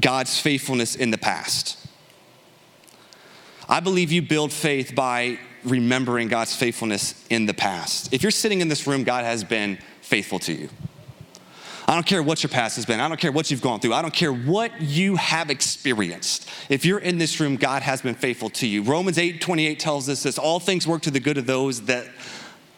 God's 0.00 0.40
faithfulness 0.40 0.96
in 0.96 1.10
the 1.10 1.18
past. 1.18 1.76
I 3.68 3.80
believe 3.80 4.10
you 4.10 4.22
build 4.22 4.50
faith 4.50 4.94
by 4.94 5.38
remembering 5.62 6.28
God's 6.28 6.56
faithfulness 6.56 7.26
in 7.28 7.44
the 7.44 7.52
past. 7.52 8.14
If 8.14 8.22
you're 8.22 8.30
sitting 8.30 8.62
in 8.62 8.68
this 8.68 8.86
room, 8.86 9.04
God 9.04 9.24
has 9.24 9.44
been 9.44 9.78
faithful 10.00 10.38
to 10.40 10.54
you. 10.54 10.70
I 11.86 11.94
don't 11.94 12.06
care 12.06 12.22
what 12.22 12.42
your 12.42 12.50
past 12.50 12.76
has 12.76 12.86
been. 12.86 12.98
I 12.98 13.08
don't 13.08 13.20
care 13.20 13.30
what 13.30 13.50
you've 13.50 13.62
gone 13.62 13.78
through. 13.78 13.92
I 13.92 14.02
don't 14.02 14.14
care 14.14 14.32
what 14.32 14.80
you 14.80 15.16
have 15.16 15.50
experienced. 15.50 16.48
If 16.68 16.84
you're 16.84 16.98
in 16.98 17.18
this 17.18 17.38
room, 17.38 17.56
God 17.56 17.82
has 17.82 18.00
been 18.00 18.14
faithful 18.14 18.50
to 18.50 18.66
you. 18.66 18.82
Romans 18.82 19.18
8 19.18 19.40
28 19.40 19.78
tells 19.78 20.08
us 20.08 20.22
this 20.22 20.38
all 20.38 20.58
things 20.58 20.86
work 20.86 21.02
to 21.02 21.10
the 21.10 21.20
good 21.20 21.38
of 21.38 21.46
those 21.46 21.82
that 21.82 22.06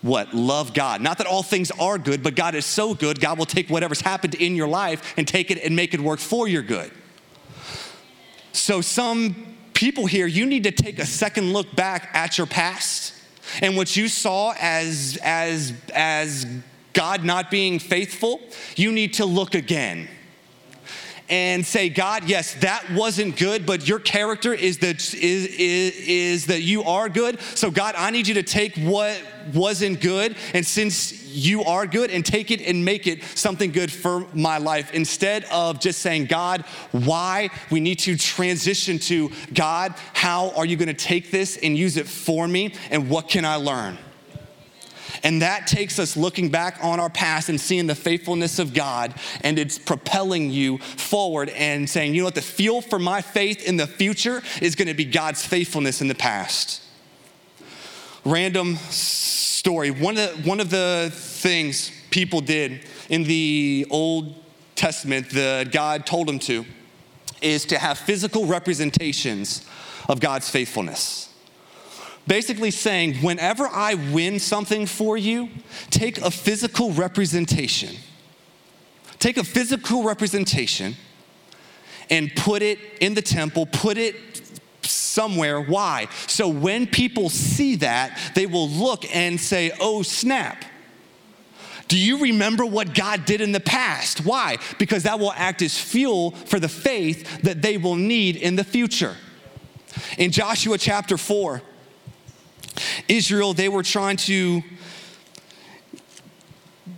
what? 0.03 0.33
Love 0.33 0.75
God. 0.75 1.01
Not 1.01 1.19
that 1.19 1.27
all 1.27 1.43
things 1.43 1.71
are 1.73 1.99
good, 1.99 2.23
but 2.23 2.35
God 2.35 2.55
is 2.55 2.65
so 2.65 2.95
good, 2.95 3.21
God 3.21 3.39
will 3.39 3.47
take 3.47 3.69
whatever's 3.69 4.01
happened 4.01 4.35
in 4.35 4.55
your 4.55 4.69
life 4.69 5.15
and 5.17 5.27
take 5.27 5.51
it 5.51 5.59
and 5.63 5.75
make 5.75 5.95
it 5.95 6.01
work 6.01 6.21
for 6.21 6.47
your 6.47 6.63
good. 6.63 6.91
So, 8.53 8.81
some 8.81 9.57
people 9.75 10.07
here, 10.07 10.27
you 10.27 10.47
need 10.47 10.65
to 10.65 10.73
take 10.73 10.99
a 10.99 11.07
second 11.07 11.53
look 11.53 11.75
back 11.75 12.11
at 12.15 12.39
your 12.39 12.47
past 12.47 13.15
and 13.63 13.77
what 13.77 13.97
you 13.97 14.09
saw 14.09 14.55
as, 14.61 15.19
as, 15.23 15.73
as 15.95 16.47
God 16.93 17.25
not 17.25 17.51
being 17.51 17.79
faithful, 17.79 18.41
you 18.77 18.93
need 18.93 19.15
to 19.15 19.25
look 19.25 19.55
again 19.55 20.09
and 21.29 21.65
say, 21.65 21.89
God, 21.91 22.25
yes, 22.25 22.55
that 22.55 22.91
wasn't 22.93 23.37
good, 23.37 23.67
but 23.67 23.87
your 23.87 23.99
character 23.99 24.55
is 24.55 24.79
that, 24.79 24.97
is, 24.97 25.15
is, 25.15 25.97
is 26.07 26.47
that 26.47 26.63
you 26.63 26.83
are 26.85 27.09
good. 27.09 27.41
So, 27.55 27.71
God, 27.71 27.95
I 27.99 28.11
need 28.11 28.27
you 28.27 28.35
to 28.35 28.43
take 28.43 28.77
what 28.77 29.21
wasn't 29.55 30.01
good, 30.01 30.37
and 30.55 30.67
since 30.67 31.25
you 31.29 31.63
are 31.65 31.87
good, 31.87 32.11
and 32.11 32.25
take 32.25 32.51
it 32.51 32.61
and 32.63 32.85
make 32.85 33.07
it 33.07 33.23
something 33.23 33.71
good 33.71 33.93
for 33.93 34.27
my 34.35 34.59
life. 34.59 34.93
Instead 34.95 35.45
of 35.53 35.79
just 35.79 36.01
saying, 36.01 36.27
God, 36.27 36.63
why? 36.93 37.51
We 37.71 37.81
need 37.81 37.99
to 38.01 38.17
transition 38.17 38.99
to, 39.01 39.31
God, 39.53 39.95
how 40.15 40.51
are 40.51 40.65
you 40.65 40.77
gonna 40.77 40.95
take 40.95 41.31
this 41.31 41.59
and 41.63 41.77
use 41.77 41.97
it 41.97 42.09
for 42.09 42.49
me, 42.49 42.75
and 42.91 43.11
what 43.11 43.29
can 43.29 43.45
I 43.45 43.57
learn? 43.57 43.99
And 45.23 45.43
that 45.43 45.67
takes 45.67 45.99
us 45.99 46.17
looking 46.17 46.49
back 46.49 46.79
on 46.83 47.01
our 47.01 47.11
past 47.11 47.49
and 47.49 47.61
seeing 47.61 47.87
the 47.87 47.95
faithfulness 47.95 48.59
of 48.59 48.73
God, 48.73 49.15
and 49.43 49.59
it's 49.59 49.79
propelling 49.79 50.51
you 50.51 50.79
forward 50.79 51.49
and 51.51 51.89
saying, 51.89 52.15
you 52.15 52.21
know 52.21 52.27
what, 52.27 52.35
the 52.35 52.43
fuel 52.43 52.81
for 52.81 52.99
my 52.99 53.21
faith 53.21 53.67
in 53.67 53.77
the 53.77 53.87
future 53.87 54.43
is 54.63 54.75
gonna 54.75 54.95
be 54.95 55.05
God's 55.05 55.45
faithfulness 55.45 56.01
in 56.01 56.09
the 56.09 56.15
past. 56.15 56.83
Random 58.25 58.77
story. 58.77 59.91
One 59.91 60.17
of, 60.19 60.43
the, 60.43 60.49
one 60.49 60.61
of 60.61 60.71
the 60.71 61.11
things 61.13 61.91
people 62.11 62.41
did 62.41 62.87
in 63.09 63.25
the 63.25 63.87
Old 63.91 64.35
Testament 64.75 65.31
that 65.31 65.73
God 65.73 66.07
told 66.07 66.29
them 66.29 66.39
to 66.41 66.65
is 67.41 67.65
to 67.67 67.79
have 67.79 67.99
physical 67.99 68.47
representations 68.47 69.67
of 70.09 70.21
God's 70.21 70.49
faithfulness 70.49 71.29
basically 72.29 72.71
saying, 72.71 73.15
whenever 73.17 73.67
I 73.67 73.95
win 73.95 74.39
something 74.39 74.87
for 74.87 75.17
you, 75.17 75.49
take 75.91 76.19
a 76.19 76.31
physical 76.31 76.93
representation. 76.93 77.97
Take 79.19 79.39
a 79.39 79.45
physical 79.45 80.05
representation 80.05 80.95
and 82.11 82.31
put 82.37 82.63
it 82.63 82.79
in 83.01 83.15
the 83.15 83.23
temple, 83.23 83.67
put 83.67 83.99
it 83.99 84.28
somewhere. 85.19 85.61
Why? 85.61 86.07
So 86.29 86.47
when 86.47 86.87
people 86.87 87.29
see 87.29 87.75
that, 87.77 88.33
they 88.37 88.47
will 88.47 88.69
look 88.69 89.05
and 89.13 89.41
say, 89.41 89.73
oh, 89.81 90.03
snap. 90.03 90.65
Do 91.89 91.99
you 91.99 92.21
remember 92.21 92.65
what 92.65 92.95
God 92.95 93.25
did 93.25 93.41
in 93.41 93.51
the 93.51 93.59
past? 93.61 94.25
Why? 94.25 94.59
Because 94.79 95.03
that 95.03 95.19
will 95.19 95.33
act 95.33 95.61
as 95.63 95.77
fuel 95.77 96.31
for 96.31 96.61
the 96.61 96.69
faith 96.69 97.43
that 97.43 97.63
they 97.63 97.79
will 97.79 97.97
need 97.97 98.37
in 98.37 98.55
the 98.55 98.63
future. 98.63 99.17
In 100.19 100.31
Joshua 100.31 100.79
chapter 100.79 101.17
4, 101.17 101.63
Israel, 103.09 103.55
they 103.55 103.69
were 103.69 103.83
trying 103.83 104.19
to 104.19 104.63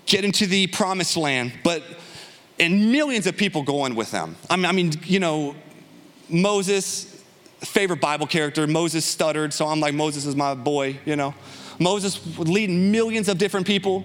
get 0.04 0.26
into 0.26 0.46
the 0.46 0.66
promised 0.66 1.16
land, 1.16 1.52
but 1.64 1.83
and 2.59 2.92
millions 2.92 3.26
of 3.26 3.38
people 3.38 3.62
going 3.62 3.94
with 3.94 4.11
them. 4.11 4.37
I 4.50 4.56
mean, 4.56 4.66
I 4.66 4.72
mean, 4.72 4.92
you 5.04 5.20
know, 5.20 5.54
Moses, 6.28 7.09
favorite 7.60 8.00
Bible 8.00 8.26
character, 8.26 8.66
Moses 8.66 9.04
stuttered, 9.04 9.52
so 9.52 9.66
I'm 9.66 9.80
like, 9.80 9.94
Moses 9.94 10.26
is 10.26 10.36
my 10.36 10.54
boy, 10.54 10.98
you 11.04 11.16
know. 11.16 11.34
Moses 11.78 12.20
would 12.36 12.48
lead 12.48 12.70
millions 12.70 13.28
of 13.28 13.38
different 13.38 13.66
people. 13.66 14.04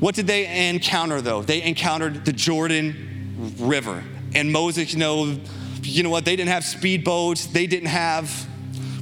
What 0.00 0.14
did 0.14 0.26
they 0.26 0.68
encounter 0.68 1.20
though? 1.20 1.42
They 1.42 1.62
encountered 1.62 2.24
the 2.24 2.32
Jordan 2.32 3.54
River. 3.58 4.04
And 4.34 4.52
Moses, 4.52 4.92
you 4.92 4.98
know, 4.98 5.38
you 5.82 6.02
know 6.02 6.10
what? 6.10 6.24
They 6.24 6.36
didn't 6.36 6.50
have 6.50 6.64
speedboats. 6.64 7.50
They 7.50 7.66
didn't 7.66 7.88
have 7.88 8.46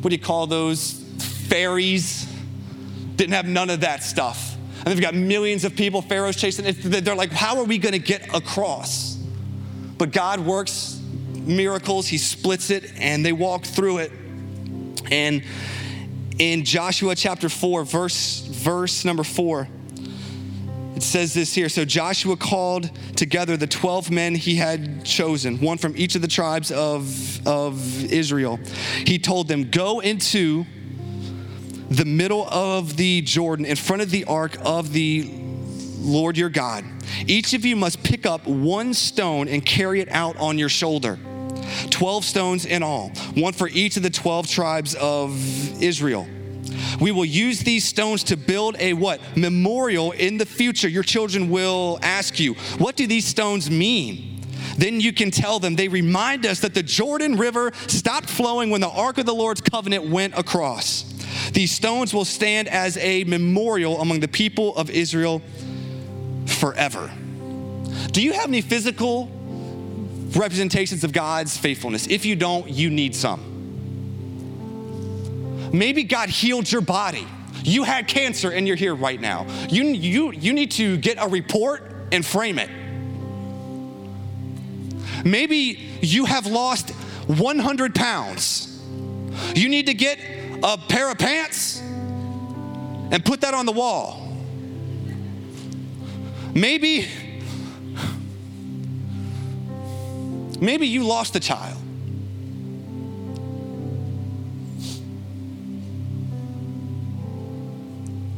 what 0.05 0.11
do 0.11 0.17
you 0.17 0.23
call 0.23 0.47
those? 0.47 1.03
Ferries. 1.49 2.31
Didn't 3.17 3.33
have 3.33 3.47
none 3.47 3.71
of 3.71 3.81
that 3.81 4.03
stuff. 4.03 4.55
And 4.77 4.89
they've 4.89 5.01
got 5.01 5.15
millions 5.15 5.65
of 5.65 5.75
people, 5.75 6.03
Pharaoh's 6.03 6.37
chasing. 6.37 6.67
They're 6.79 7.15
like, 7.15 7.33
how 7.33 7.57
are 7.57 7.65
we 7.65 7.79
going 7.79 7.95
to 7.95 7.99
get 7.99 8.35
across? 8.35 9.17
But 9.97 10.13
God 10.13 10.41
works 10.41 10.94
miracles. 11.47 12.09
He 12.09 12.19
splits 12.19 12.71
it, 12.71 12.93
and 12.97 13.25
they 13.25 13.33
walk 13.33 13.65
through 13.65 13.99
it. 13.99 14.13
And 15.11 15.43
in 16.39 16.65
Joshua 16.65 17.15
chapter 17.15 17.49
4, 17.49 17.85
verse, 17.85 18.41
verse 18.41 19.05
number 19.05 19.23
4, 19.23 19.69
it 20.97 21.03
says 21.03 21.35
this 21.35 21.55
here 21.55 21.69
So 21.69 21.85
Joshua 21.85 22.37
called 22.37 22.91
together 23.17 23.57
the 23.57 23.67
12 23.67 24.11
men 24.11 24.35
he 24.35 24.57
had 24.57 25.05
chosen, 25.05 25.61
one 25.61 25.79
from 25.79 25.95
each 25.97 26.15
of 26.15 26.23
the 26.23 26.29
tribes 26.29 26.71
of, 26.71 27.47
of 27.47 28.05
Israel. 28.13 28.59
He 29.05 29.19
told 29.19 29.49
them, 29.49 29.71
Go 29.71 30.01
into 30.01 30.65
the 31.91 32.05
middle 32.05 32.49
of 32.49 32.97
the 32.97 33.23
Jordan 33.23 33.67
in 33.67 33.77
front 33.77 34.03
of 34.03 34.11
the 34.11 34.25
ark 34.25 34.57
of 34.65 34.93
the 34.93 35.31
Lord 35.99 36.37
your 36.37 36.49
God. 36.49 36.85
Each 37.27 37.55
of 37.55 37.65
you 37.65 37.77
must 37.77 38.03
pick 38.03 38.27
up 38.27 38.47
one 38.47 38.95
stone 38.95 39.49
and 39.49 39.65
carry 39.65 40.01
it 40.01 40.09
out 40.11 40.37
on 40.37 40.59
your 40.59 40.69
shoulder. 40.69 41.19
12 41.91 42.25
stones 42.25 42.67
in 42.67 42.83
all, 42.83 43.11
one 43.35 43.53
for 43.53 43.69
each 43.69 43.97
of 43.97 44.03
the 44.03 44.11
12 44.11 44.49
tribes 44.49 44.95
of 44.95 45.33
Israel. 45.83 46.27
We 47.01 47.13
will 47.13 47.25
use 47.25 47.61
these 47.61 47.85
stones 47.85 48.25
to 48.25 48.37
build 48.37 48.77
a 48.79 48.93
what? 48.93 49.21
Memorial 49.37 50.13
in 50.13 50.39
the 50.39 50.47
future. 50.47 50.89
Your 50.89 51.03
children 51.03 51.51
will 51.51 51.99
ask 52.03 52.39
you, 52.39 52.55
what 52.79 52.97
do 52.97 53.07
these 53.07 53.27
stones 53.27 53.71
mean? 53.71 54.41
Then 54.77 55.01
you 55.01 55.13
can 55.13 55.31
tell 55.31 55.59
them 55.59 55.77
they 55.77 55.89
remind 55.89 56.47
us 56.47 56.61
that 56.61 56.75
the 56.75 56.83
Jordan 56.83 57.37
River 57.37 57.73
stopped 57.87 58.29
flowing 58.29 58.71
when 58.71 58.81
the 58.81 58.89
Ark 58.89 59.19
of 59.19 59.27
the 59.27 59.35
Lord's 59.35 59.61
covenant 59.61 60.09
went 60.09 60.37
across. 60.37 61.05
These 61.53 61.73
stones 61.73 62.13
will 62.13 62.25
stand 62.25 62.69
as 62.69 62.97
a 62.97 63.25
memorial 63.25 64.01
among 64.01 64.21
the 64.21 64.29
people 64.29 64.77
of 64.77 64.91
Israel 64.91 65.43
forever. 66.47 67.11
Do 68.11 68.23
you 68.23 68.33
have 68.33 68.49
any 68.49 68.61
physical 68.61 69.31
representations 70.37 71.05
of 71.05 71.13
God's 71.13 71.57
faithfulness? 71.57 72.07
If 72.07 72.25
you 72.25 72.37
don't, 72.37 72.69
you 72.69 72.91
need 72.91 73.15
some. 73.15 73.51
Maybe 75.73 76.05
God 76.05 76.29
healed 76.29 76.71
your 76.71 76.83
body. 76.83 77.27
You 77.65 77.83
had 77.85 78.07
cancer 78.07 78.51
and 78.51 78.67
you're 78.67 78.77
here 78.77 78.95
right 78.95 79.21
now. 79.21 79.47
You, 79.69 79.85
you, 79.85 80.33
you 80.33 80.53
need 80.53 80.71
to 80.73 80.97
get 80.97 81.17
a 81.21 81.29
report 81.29 81.91
and 82.13 82.25
frame 82.25 82.59
it. 82.59 82.71
Maybe 85.25 85.89
you 86.01 86.27
have 86.27 86.47
lost 86.47 86.91
100 86.91 87.95
pounds. 87.95 88.71
You 89.55 89.69
need 89.69 89.87
to 89.87 89.95
get 89.95 90.19
a 90.63 90.77
pair 90.77 91.11
of 91.11 91.19
pants 91.19 91.81
and 91.81 93.25
put 93.25 93.41
that 93.41 93.55
on 93.55 93.67
the 93.67 93.73
wall. 93.73 94.21
Maybe 96.55 97.07
maybe 100.61 100.87
you 100.87 101.05
lost 101.05 101.37
a 101.37 101.41
child. 101.41 101.79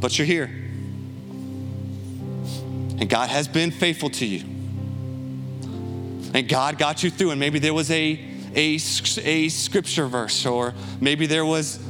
but 0.06 0.16
you're 0.18 0.26
here. 0.26 0.44
And 2.98 3.08
God 3.08 3.28
has 3.28 3.48
been 3.48 3.72
faithful 3.72 4.08
to 4.10 4.24
you. 4.24 4.44
And 6.32 6.48
God 6.48 6.78
got 6.78 7.02
you 7.02 7.10
through, 7.10 7.32
and 7.32 7.40
maybe 7.40 7.58
there 7.58 7.74
was 7.74 7.90
a, 7.90 8.12
a, 8.54 8.78
a 9.24 9.48
scripture 9.48 10.06
verse, 10.06 10.46
or 10.46 10.74
maybe 11.00 11.26
there 11.26 11.44
was, 11.44 11.80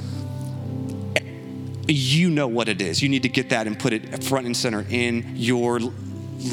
you 1.87 2.31
know 2.31 2.49
what 2.49 2.71
it 2.71 2.81
is. 2.81 3.03
You 3.03 3.11
need 3.11 3.25
to 3.25 3.29
get 3.29 3.51
that 3.51 3.67
and 3.67 3.79
put 3.79 3.93
it 3.93 4.25
front 4.25 4.47
and 4.47 4.57
center 4.57 4.87
in 4.89 5.33
your 5.37 5.81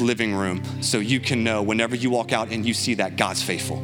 living 0.00 0.34
room 0.34 0.62
so 0.82 0.98
you 0.98 1.20
can 1.20 1.44
know 1.44 1.62
whenever 1.62 1.94
you 1.96 2.10
walk 2.10 2.32
out 2.32 2.50
and 2.50 2.64
you 2.64 2.74
see 2.74 2.94
that 2.94 3.16
God's 3.16 3.42
faithful. 3.42 3.82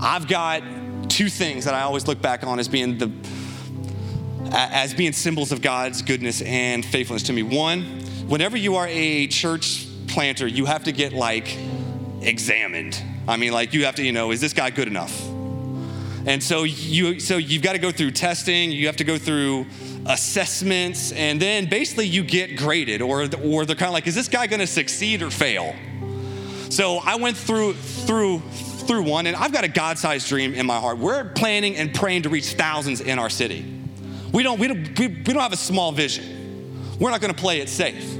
I've 0.00 0.28
got 0.28 0.62
two 1.08 1.28
things 1.28 1.64
that 1.64 1.74
I 1.74 1.82
always 1.82 2.06
look 2.06 2.22
back 2.22 2.44
on 2.44 2.58
as 2.58 2.68
being 2.68 2.98
the 2.98 3.10
as 4.50 4.94
being 4.94 5.12
symbols 5.12 5.52
of 5.52 5.60
God's 5.60 6.00
goodness 6.02 6.40
and 6.42 6.84
faithfulness 6.84 7.24
to 7.24 7.32
me. 7.32 7.42
One, 7.42 7.82
whenever 8.28 8.56
you 8.56 8.76
are 8.76 8.86
a 8.88 9.26
church 9.26 9.86
planter, 10.06 10.46
you 10.46 10.64
have 10.64 10.84
to 10.84 10.92
get 10.92 11.12
like 11.12 11.58
examined. 12.22 13.02
I 13.26 13.36
mean, 13.36 13.52
like, 13.52 13.74
you 13.74 13.84
have 13.84 13.96
to, 13.96 14.02
you 14.02 14.12
know, 14.12 14.30
is 14.30 14.40
this 14.40 14.52
guy 14.52 14.70
good 14.70 14.88
enough? 14.88 15.26
And 16.26 16.42
so 16.42 16.64
you 16.64 17.20
so 17.20 17.36
you've 17.36 17.62
got 17.62 17.72
to 17.72 17.78
go 17.78 17.90
through 17.90 18.12
testing, 18.12 18.70
you 18.70 18.86
have 18.86 18.96
to 18.96 19.04
go 19.04 19.18
through 19.18 19.66
assessments, 20.08 21.12
and 21.12 21.40
then 21.40 21.68
basically 21.68 22.06
you 22.06 22.24
get 22.24 22.56
graded, 22.56 23.02
or 23.02 23.28
or 23.42 23.66
they're 23.66 23.76
kind 23.76 23.88
of 23.88 23.92
like, 23.92 24.06
is 24.06 24.14
this 24.14 24.28
guy 24.28 24.46
going 24.46 24.60
to 24.60 24.66
succeed 24.66 25.22
or 25.22 25.30
fail? 25.30 25.74
So 26.70 26.96
I 26.98 27.16
went 27.16 27.36
through 27.36 27.74
through 27.74 28.40
through 28.40 29.02
one, 29.02 29.26
and 29.26 29.36
I've 29.36 29.52
got 29.52 29.64
a 29.64 29.68
God-sized 29.68 30.26
dream 30.28 30.54
in 30.54 30.64
my 30.64 30.78
heart. 30.80 30.98
We're 30.98 31.26
planning 31.26 31.76
and 31.76 31.94
praying 31.94 32.22
to 32.22 32.30
reach 32.30 32.54
thousands 32.54 33.02
in 33.02 33.18
our 33.18 33.28
city. 33.28 33.64
We 34.32 34.42
don't 34.42 34.58
we 34.58 34.68
don't 34.68 34.98
we, 34.98 35.08
we 35.08 35.22
don't 35.22 35.42
have 35.42 35.52
a 35.52 35.56
small 35.56 35.92
vision. 35.92 36.96
We're 36.98 37.10
not 37.10 37.20
going 37.20 37.32
to 37.32 37.40
play 37.40 37.60
it 37.60 37.68
safe. 37.68 38.16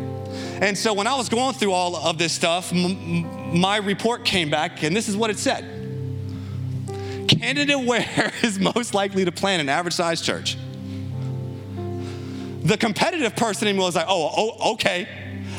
And 0.60 0.76
so 0.76 0.92
when 0.92 1.06
I 1.06 1.16
was 1.16 1.28
going 1.28 1.54
through 1.54 1.72
all 1.72 1.96
of 1.96 2.18
this 2.18 2.32
stuff, 2.32 2.72
m- 2.72 3.58
my 3.58 3.78
report 3.78 4.24
came 4.24 4.50
back, 4.50 4.82
and 4.82 4.94
this 4.94 5.08
is 5.08 5.16
what 5.16 5.30
it 5.30 5.38
said. 5.38 5.64
Candidate 7.28 7.86
Ware 7.86 8.32
is 8.42 8.58
most 8.58 8.94
likely 8.94 9.24
to 9.24 9.32
plan 9.32 9.60
an 9.60 9.68
average 9.68 9.94
sized 9.94 10.24
church. 10.24 10.56
The 12.62 12.76
competitive 12.76 13.36
person 13.36 13.68
in 13.68 13.76
me 13.76 13.82
was 13.82 13.96
like, 13.96 14.06
oh, 14.08 14.32
oh, 14.36 14.72
okay, 14.72 15.08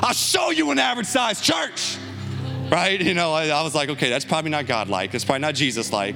I'll 0.02 0.14
show 0.14 0.52
you 0.52 0.72
an 0.72 0.80
average 0.80 1.08
sized 1.08 1.44
church. 1.44 1.98
Right? 2.70 3.02
You 3.02 3.14
know, 3.14 3.34
I, 3.34 3.48
I, 3.48 3.64
was 3.64 3.74
like, 3.74 3.90
okay, 3.90 4.10
that's 4.10 4.26
probably 4.26 4.52
not 4.52 4.68
God 4.68 4.90
like. 4.90 5.14
It's 5.16 5.26
probably 5.26 5.42
not 5.42 5.56
Jesus 5.56 5.92
like. 5.92 6.16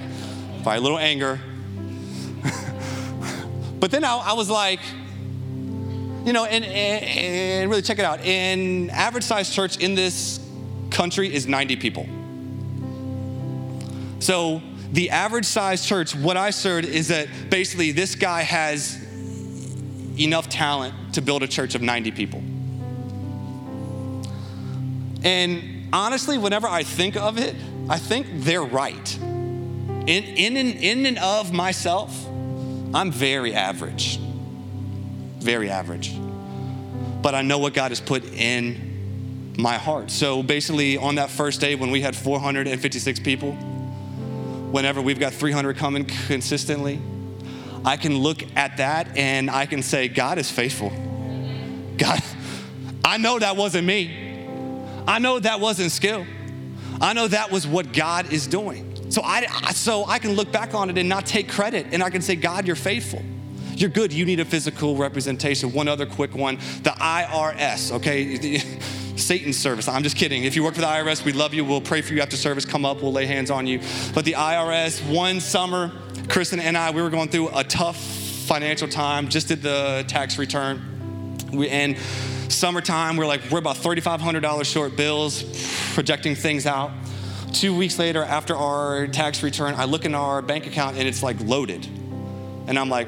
Probably 0.62 0.78
a 0.78 0.82
little 0.82 1.00
anger. 1.00 1.40
but 3.80 3.90
then 3.90 4.04
I, 4.04 4.18
I 4.18 4.34
was 4.34 4.50
like, 4.50 4.80
you 6.26 6.32
know, 6.32 6.46
and, 6.46 6.64
and, 6.64 7.04
and 7.04 7.70
really 7.70 7.82
check 7.82 7.98
it 8.00 8.06
out. 8.06 8.20
An 8.22 8.90
average 8.92 9.24
sized 9.24 9.52
church 9.52 9.78
in 9.78 9.96
this 9.96 10.40
country 10.92 11.34
is 11.34 11.48
90 11.48 11.76
people. 11.78 12.08
So 14.20 14.62
the 14.92 15.10
average 15.10 15.46
sized 15.46 15.86
church, 15.86 16.16
what 16.16 16.38
I 16.38 16.52
served 16.52 16.88
is 16.88 17.10
that 17.10 17.28
basically 17.50 17.92
this 17.92 18.16
guy 18.16 18.42
has 18.44 19.03
enough 20.18 20.50
talent 20.50 21.14
to 21.16 21.22
build 21.22 21.44
a 21.44 21.48
church 21.48 21.76
of 21.76 21.82
90 21.82 22.12
people. 22.12 22.44
And 25.24 25.90
honestly, 25.94 26.38
whenever 26.38 26.68
I 26.68 26.84
think 26.84 27.16
of 27.16 27.38
it, 27.38 27.56
I 27.90 27.98
think 27.98 28.28
they're 28.32 28.64
right. 28.64 29.18
In, 29.18 30.08
in, 30.08 30.58
in 30.58 31.06
and 31.06 31.18
of 31.18 31.54
myself, 31.54 32.26
I'm 32.94 33.12
very 33.12 33.54
average 33.54 34.20
very 35.44 35.70
average. 35.70 36.18
But 37.22 37.36
I 37.36 37.42
know 37.42 37.60
what 37.60 37.74
God 37.74 37.92
has 37.92 38.00
put 38.00 38.24
in 38.26 39.54
my 39.58 39.78
heart. 39.78 40.10
So 40.10 40.42
basically, 40.42 40.98
on 40.98 41.16
that 41.16 41.30
first 41.30 41.62
day 41.62 41.76
when 41.76 41.92
we 41.92 42.02
had 42.02 42.16
456 42.16 43.20
people, 43.20 43.52
whenever 44.72 45.02
we've 45.02 45.20
got 45.20 45.34
300 45.34 45.78
coming 45.78 46.06
consistently, 46.28 47.00
I 47.86 47.98
can 47.98 48.18
look 48.18 48.44
at 48.56 48.78
that 48.78 49.18
and 49.18 49.50
I 49.50 49.66
can 49.66 49.84
say, 49.84 50.08
God 50.08 50.38
is 50.38 50.50
faithful. 50.50 50.90
God, 51.98 52.22
I 53.04 53.18
know 53.18 53.40
that 53.40 53.58
wasn't 53.58 53.86
me. 53.86 54.48
I 55.08 55.20
know 55.20 55.40
that 55.40 55.60
wasn't 55.60 55.92
skill. 55.92 56.26
I 57.02 57.14
know 57.14 57.28
that 57.28 57.52
was 57.52 57.68
what 57.68 57.92
God 57.92 58.32
is 58.32 58.48
doing. 58.48 59.12
So 59.12 59.22
I, 59.22 59.46
so 59.74 60.06
I 60.06 60.20
can 60.20 60.34
look 60.34 60.52
back 60.52 60.74
on 60.74 60.90
it 60.90 60.98
and 60.98 61.10
not 61.10 61.26
take 61.26 61.50
credit, 61.50 61.88
and 61.92 62.02
I 62.02 62.10
can 62.10 62.22
say, 62.22 62.36
God, 62.36 62.66
you're 62.66 62.76
faithful. 62.76 63.22
You're 63.76 63.90
good. 63.90 64.14
You 64.14 64.26
need 64.26 64.40
a 64.40 64.46
physical 64.46 64.96
representation. 64.96 65.74
One 65.74 65.88
other 65.88 66.06
quick 66.06 66.36
one 66.36 66.56
the 66.84 66.92
IRS, 66.92 67.92
okay? 67.92 68.58
Satan's 69.16 69.58
service. 69.58 69.88
I'm 69.88 70.04
just 70.04 70.16
kidding. 70.16 70.44
If 70.44 70.56
you 70.56 70.64
work 70.64 70.76
for 70.76 70.82
the 70.82 70.88
IRS, 70.88 71.24
we 71.24 71.34
love 71.34 71.54
you. 71.54 71.64
We'll 71.64 71.82
pray 71.82 72.02
for 72.02 72.14
you 72.14 72.22
after 72.22 72.36
service. 72.36 72.66
Come 72.66 72.86
up, 72.86 73.02
we'll 73.02 73.12
lay 73.12 73.26
hands 73.26 73.52
on 73.52 73.68
you. 73.68 73.80
But 74.14 74.26
the 74.26 74.34
IRS, 74.34 75.08
one 75.14 75.40
summer, 75.40 75.92
Kristen 76.30 76.60
and 76.60 76.78
I, 76.78 76.92
we 76.92 77.02
were 77.02 77.10
going 77.10 77.30
through 77.30 77.50
a 77.56 77.64
tough 77.64 77.98
financial 77.98 78.88
time, 78.88 79.30
just 79.30 79.48
did 79.48 79.62
the 79.62 80.06
tax 80.08 80.38
return. 80.38 80.82
We, 81.52 81.70
and 81.70 81.98
summertime, 82.50 83.18
we're 83.18 83.26
like, 83.26 83.42
we're 83.52 83.60
about 83.60 83.78
$3,500 83.78 84.66
short 84.66 84.96
bills, 84.96 85.44
projecting 85.94 86.36
things 86.36 86.66
out. 86.66 86.92
Two 87.54 87.76
weeks 87.76 88.00
later, 88.00 88.24
after 88.24 88.56
our 88.56 89.08
tax 89.08 89.44
return, 89.44 89.76
I 89.76 89.86
look 89.86 90.06
in 90.06 90.16
our 90.16 90.42
bank 90.42 90.66
account 90.66 90.98
and 90.98 91.08
it's 91.08 91.22
like 91.22 91.40
loaded. 91.42 91.86
And 92.68 92.80
I'm 92.80 92.90
like, 92.90 93.08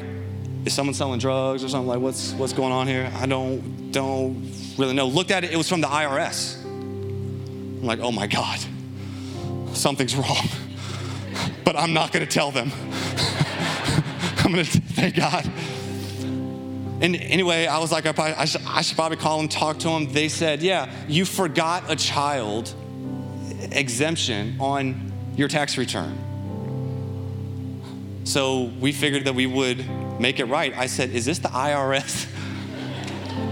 is 0.65 0.73
someone 0.73 0.95
selling 0.95 1.19
drugs 1.19 1.63
or 1.63 1.69
something 1.69 1.87
like 1.87 1.99
what's 1.99 2.33
what's 2.33 2.53
going 2.53 2.73
on 2.73 2.87
here 2.87 3.11
i 3.17 3.25
don't 3.25 3.91
don't 3.91 4.51
really 4.77 4.93
know 4.93 5.07
looked 5.07 5.31
at 5.31 5.43
it 5.43 5.51
it 5.51 5.57
was 5.57 5.69
from 5.69 5.79
the 5.79 5.87
irs 5.87 6.61
i'm 6.65 7.83
like 7.83 7.99
oh 7.99 8.11
my 8.11 8.25
god 8.25 8.59
something's 9.73 10.15
wrong 10.15 10.47
but 11.65 11.75
i'm 11.75 11.93
not 11.93 12.13
going 12.13 12.25
to 12.25 12.31
tell 12.31 12.51
them 12.51 12.71
i'm 14.39 14.53
going 14.53 14.63
to 14.63 14.79
thank 14.79 15.15
god 15.15 15.45
and 17.01 17.15
anyway 17.17 17.65
i 17.65 17.77
was 17.79 17.91
like 17.91 18.05
I, 18.05 18.13
probably, 18.13 18.35
I, 18.35 18.45
should, 18.45 18.61
I 18.65 18.81
should 18.81 18.95
probably 18.95 19.17
call 19.17 19.39
them 19.39 19.49
talk 19.49 19.79
to 19.79 19.89
them 19.89 20.13
they 20.13 20.29
said 20.29 20.61
yeah 20.61 20.89
you 21.07 21.25
forgot 21.25 21.91
a 21.91 21.95
child 21.97 22.73
exemption 23.71 24.55
on 24.59 25.11
your 25.35 25.49
tax 25.49 25.77
return 25.77 26.17
so 28.25 28.71
we 28.79 28.91
figured 28.91 29.25
that 29.25 29.35
we 29.35 29.45
would 29.45 29.85
make 30.19 30.39
it 30.39 30.45
right. 30.45 30.75
I 30.75 30.87
said, 30.87 31.11
Is 31.11 31.25
this 31.25 31.39
the 31.39 31.49
IRS? 31.49 32.27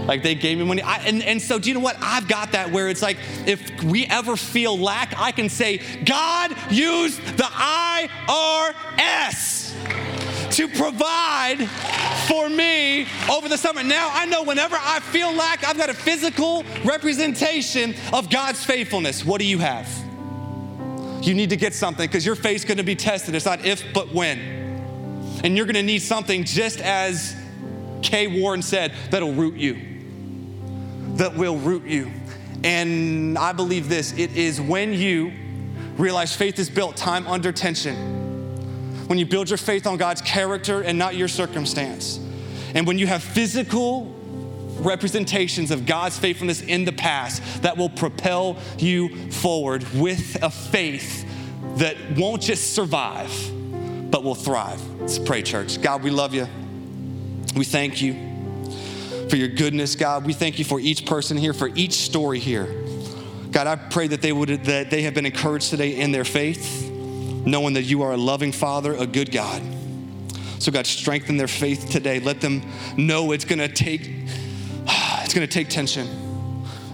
Like 0.06 0.22
they 0.22 0.34
gave 0.34 0.58
me 0.58 0.64
money. 0.64 0.82
I, 0.82 0.98
and, 0.98 1.22
and 1.22 1.40
so, 1.40 1.58
do 1.58 1.68
you 1.68 1.74
know 1.74 1.80
what? 1.80 1.96
I've 2.00 2.28
got 2.28 2.52
that 2.52 2.70
where 2.70 2.88
it's 2.88 3.02
like, 3.02 3.18
if 3.46 3.82
we 3.82 4.06
ever 4.06 4.36
feel 4.36 4.78
lack, 4.78 5.18
I 5.18 5.32
can 5.32 5.48
say, 5.48 5.80
God 6.04 6.54
used 6.70 7.20
the 7.36 7.44
IRS 7.44 8.84
to 10.52 10.68
provide 10.68 11.68
for 12.28 12.48
me 12.48 13.06
over 13.30 13.48
the 13.48 13.58
summer. 13.58 13.82
Now 13.82 14.10
I 14.12 14.26
know 14.26 14.44
whenever 14.44 14.76
I 14.78 15.00
feel 15.00 15.32
lack, 15.32 15.64
I've 15.64 15.76
got 15.76 15.90
a 15.90 15.94
physical 15.94 16.64
representation 16.84 17.94
of 18.12 18.30
God's 18.30 18.64
faithfulness. 18.64 19.24
What 19.24 19.40
do 19.40 19.46
you 19.46 19.58
have? 19.58 19.88
You 21.22 21.34
need 21.34 21.50
to 21.50 21.56
get 21.56 21.74
something 21.74 22.06
because 22.06 22.24
your 22.24 22.36
faith's 22.36 22.64
going 22.64 22.78
to 22.78 22.84
be 22.84 22.94
tested. 22.94 23.34
It's 23.34 23.46
not 23.46 23.64
if, 23.64 23.82
but 23.92 24.12
when. 24.12 24.64
And 25.42 25.56
you're 25.56 25.66
gonna 25.66 25.82
need 25.82 26.00
something 26.00 26.44
just 26.44 26.80
as 26.80 27.36
Kay 28.02 28.40
Warren 28.40 28.62
said 28.62 28.92
that'll 29.10 29.34
root 29.34 29.56
you, 29.56 29.93
that 31.14 31.36
will 31.36 31.56
root 31.56 31.84
you. 31.84 32.10
And 32.62 33.36
I 33.38 33.52
believe 33.52 33.88
this 33.88 34.12
it 34.12 34.36
is 34.36 34.60
when 34.60 34.92
you 34.92 35.32
realize 35.96 36.34
faith 36.34 36.58
is 36.58 36.70
built 36.70 36.96
time 36.96 37.26
under 37.26 37.52
tension, 37.52 37.94
when 39.06 39.18
you 39.18 39.26
build 39.26 39.50
your 39.50 39.58
faith 39.58 39.86
on 39.86 39.96
God's 39.96 40.22
character 40.22 40.80
and 40.80 40.98
not 40.98 41.14
your 41.14 41.28
circumstance, 41.28 42.18
and 42.74 42.86
when 42.86 42.98
you 42.98 43.06
have 43.06 43.22
physical 43.22 44.06
representations 44.78 45.70
of 45.70 45.86
God's 45.86 46.18
faithfulness 46.18 46.60
in 46.60 46.84
the 46.84 46.92
past 46.92 47.62
that 47.62 47.76
will 47.76 47.90
propel 47.90 48.56
you 48.78 49.30
forward 49.30 49.84
with 49.94 50.42
a 50.42 50.50
faith 50.50 51.24
that 51.76 51.96
won't 52.16 52.42
just 52.42 52.74
survive 52.74 53.30
but 54.10 54.24
will 54.24 54.34
thrive. 54.34 54.80
Let's 55.00 55.18
pray, 55.18 55.42
church. 55.42 55.80
God, 55.80 56.02
we 56.02 56.10
love 56.10 56.34
you. 56.34 56.48
We 57.54 57.64
thank 57.64 58.02
you 58.02 58.33
for 59.28 59.36
your 59.36 59.48
goodness, 59.48 59.96
God. 59.96 60.24
We 60.24 60.32
thank 60.32 60.58
you 60.58 60.64
for 60.64 60.80
each 60.80 61.06
person 61.06 61.36
here, 61.36 61.52
for 61.52 61.68
each 61.74 61.92
story 61.92 62.38
here. 62.38 62.66
God, 63.50 63.66
I 63.66 63.76
pray 63.76 64.08
that 64.08 64.20
they 64.20 64.32
would 64.32 64.48
that 64.64 64.90
they 64.90 65.02
have 65.02 65.14
been 65.14 65.26
encouraged 65.26 65.70
today 65.70 66.00
in 66.00 66.12
their 66.12 66.24
faith, 66.24 66.90
knowing 66.90 67.74
that 67.74 67.82
you 67.82 68.02
are 68.02 68.12
a 68.12 68.16
loving 68.16 68.52
Father, 68.52 68.94
a 68.94 69.06
good 69.06 69.30
God. 69.30 69.62
So 70.58 70.72
God, 70.72 70.86
strengthen 70.86 71.36
their 71.36 71.48
faith 71.48 71.90
today. 71.90 72.20
Let 72.20 72.40
them 72.40 72.62
know 72.96 73.32
it's 73.32 73.44
gonna 73.44 73.68
take 73.68 74.02
it's 74.88 75.34
gonna 75.34 75.46
take 75.46 75.68
tension. 75.68 76.08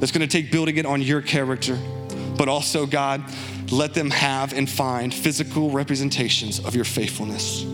It's 0.03 0.13
gonna 0.13 0.27
take 0.27 0.51
building 0.51 0.77
it 0.77 0.87
on 0.87 1.03
your 1.03 1.23
character. 1.23 1.79
But 2.37 2.49
also, 2.49 2.87
God, 2.87 3.23
let 3.71 3.95
them 3.95 4.11
have 4.11 4.53
and 4.53 4.69
find 4.69 5.15
physical 5.15 5.71
representations 5.71 6.59
of 6.65 6.75
your 6.75 6.85
faithfulness. 6.85 7.65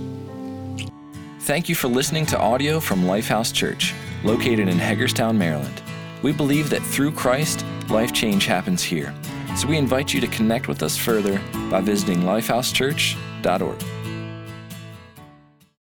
Thank 1.41 1.69
you 1.69 1.75
for 1.75 1.89
listening 1.89 2.27
to 2.27 2.39
audio 2.39 2.81
from 2.81 3.05
Lifehouse 3.05 3.55
Church, 3.55 3.95
located 4.25 4.69
in 4.69 4.79
Hagerstown, 4.79 5.39
Maryland. 5.39 5.83
We 6.23 6.33
believe 6.33 6.71
that 6.71 6.83
through 6.83 7.13
Christ, 7.13 7.65
life 7.89 8.13
change 8.13 8.47
happens 8.47 8.83
here. 8.83 9.15
So 9.57 9.69
we 9.69 9.79
invite 9.79 10.13
you 10.13 10.21
to 10.21 10.27
connect 10.27 10.69
with 10.69 10.83
us 10.83 10.97
further 10.97 11.41
by 11.71 11.81
visiting 11.81 12.23
lifehousechurch.org. 12.23 13.96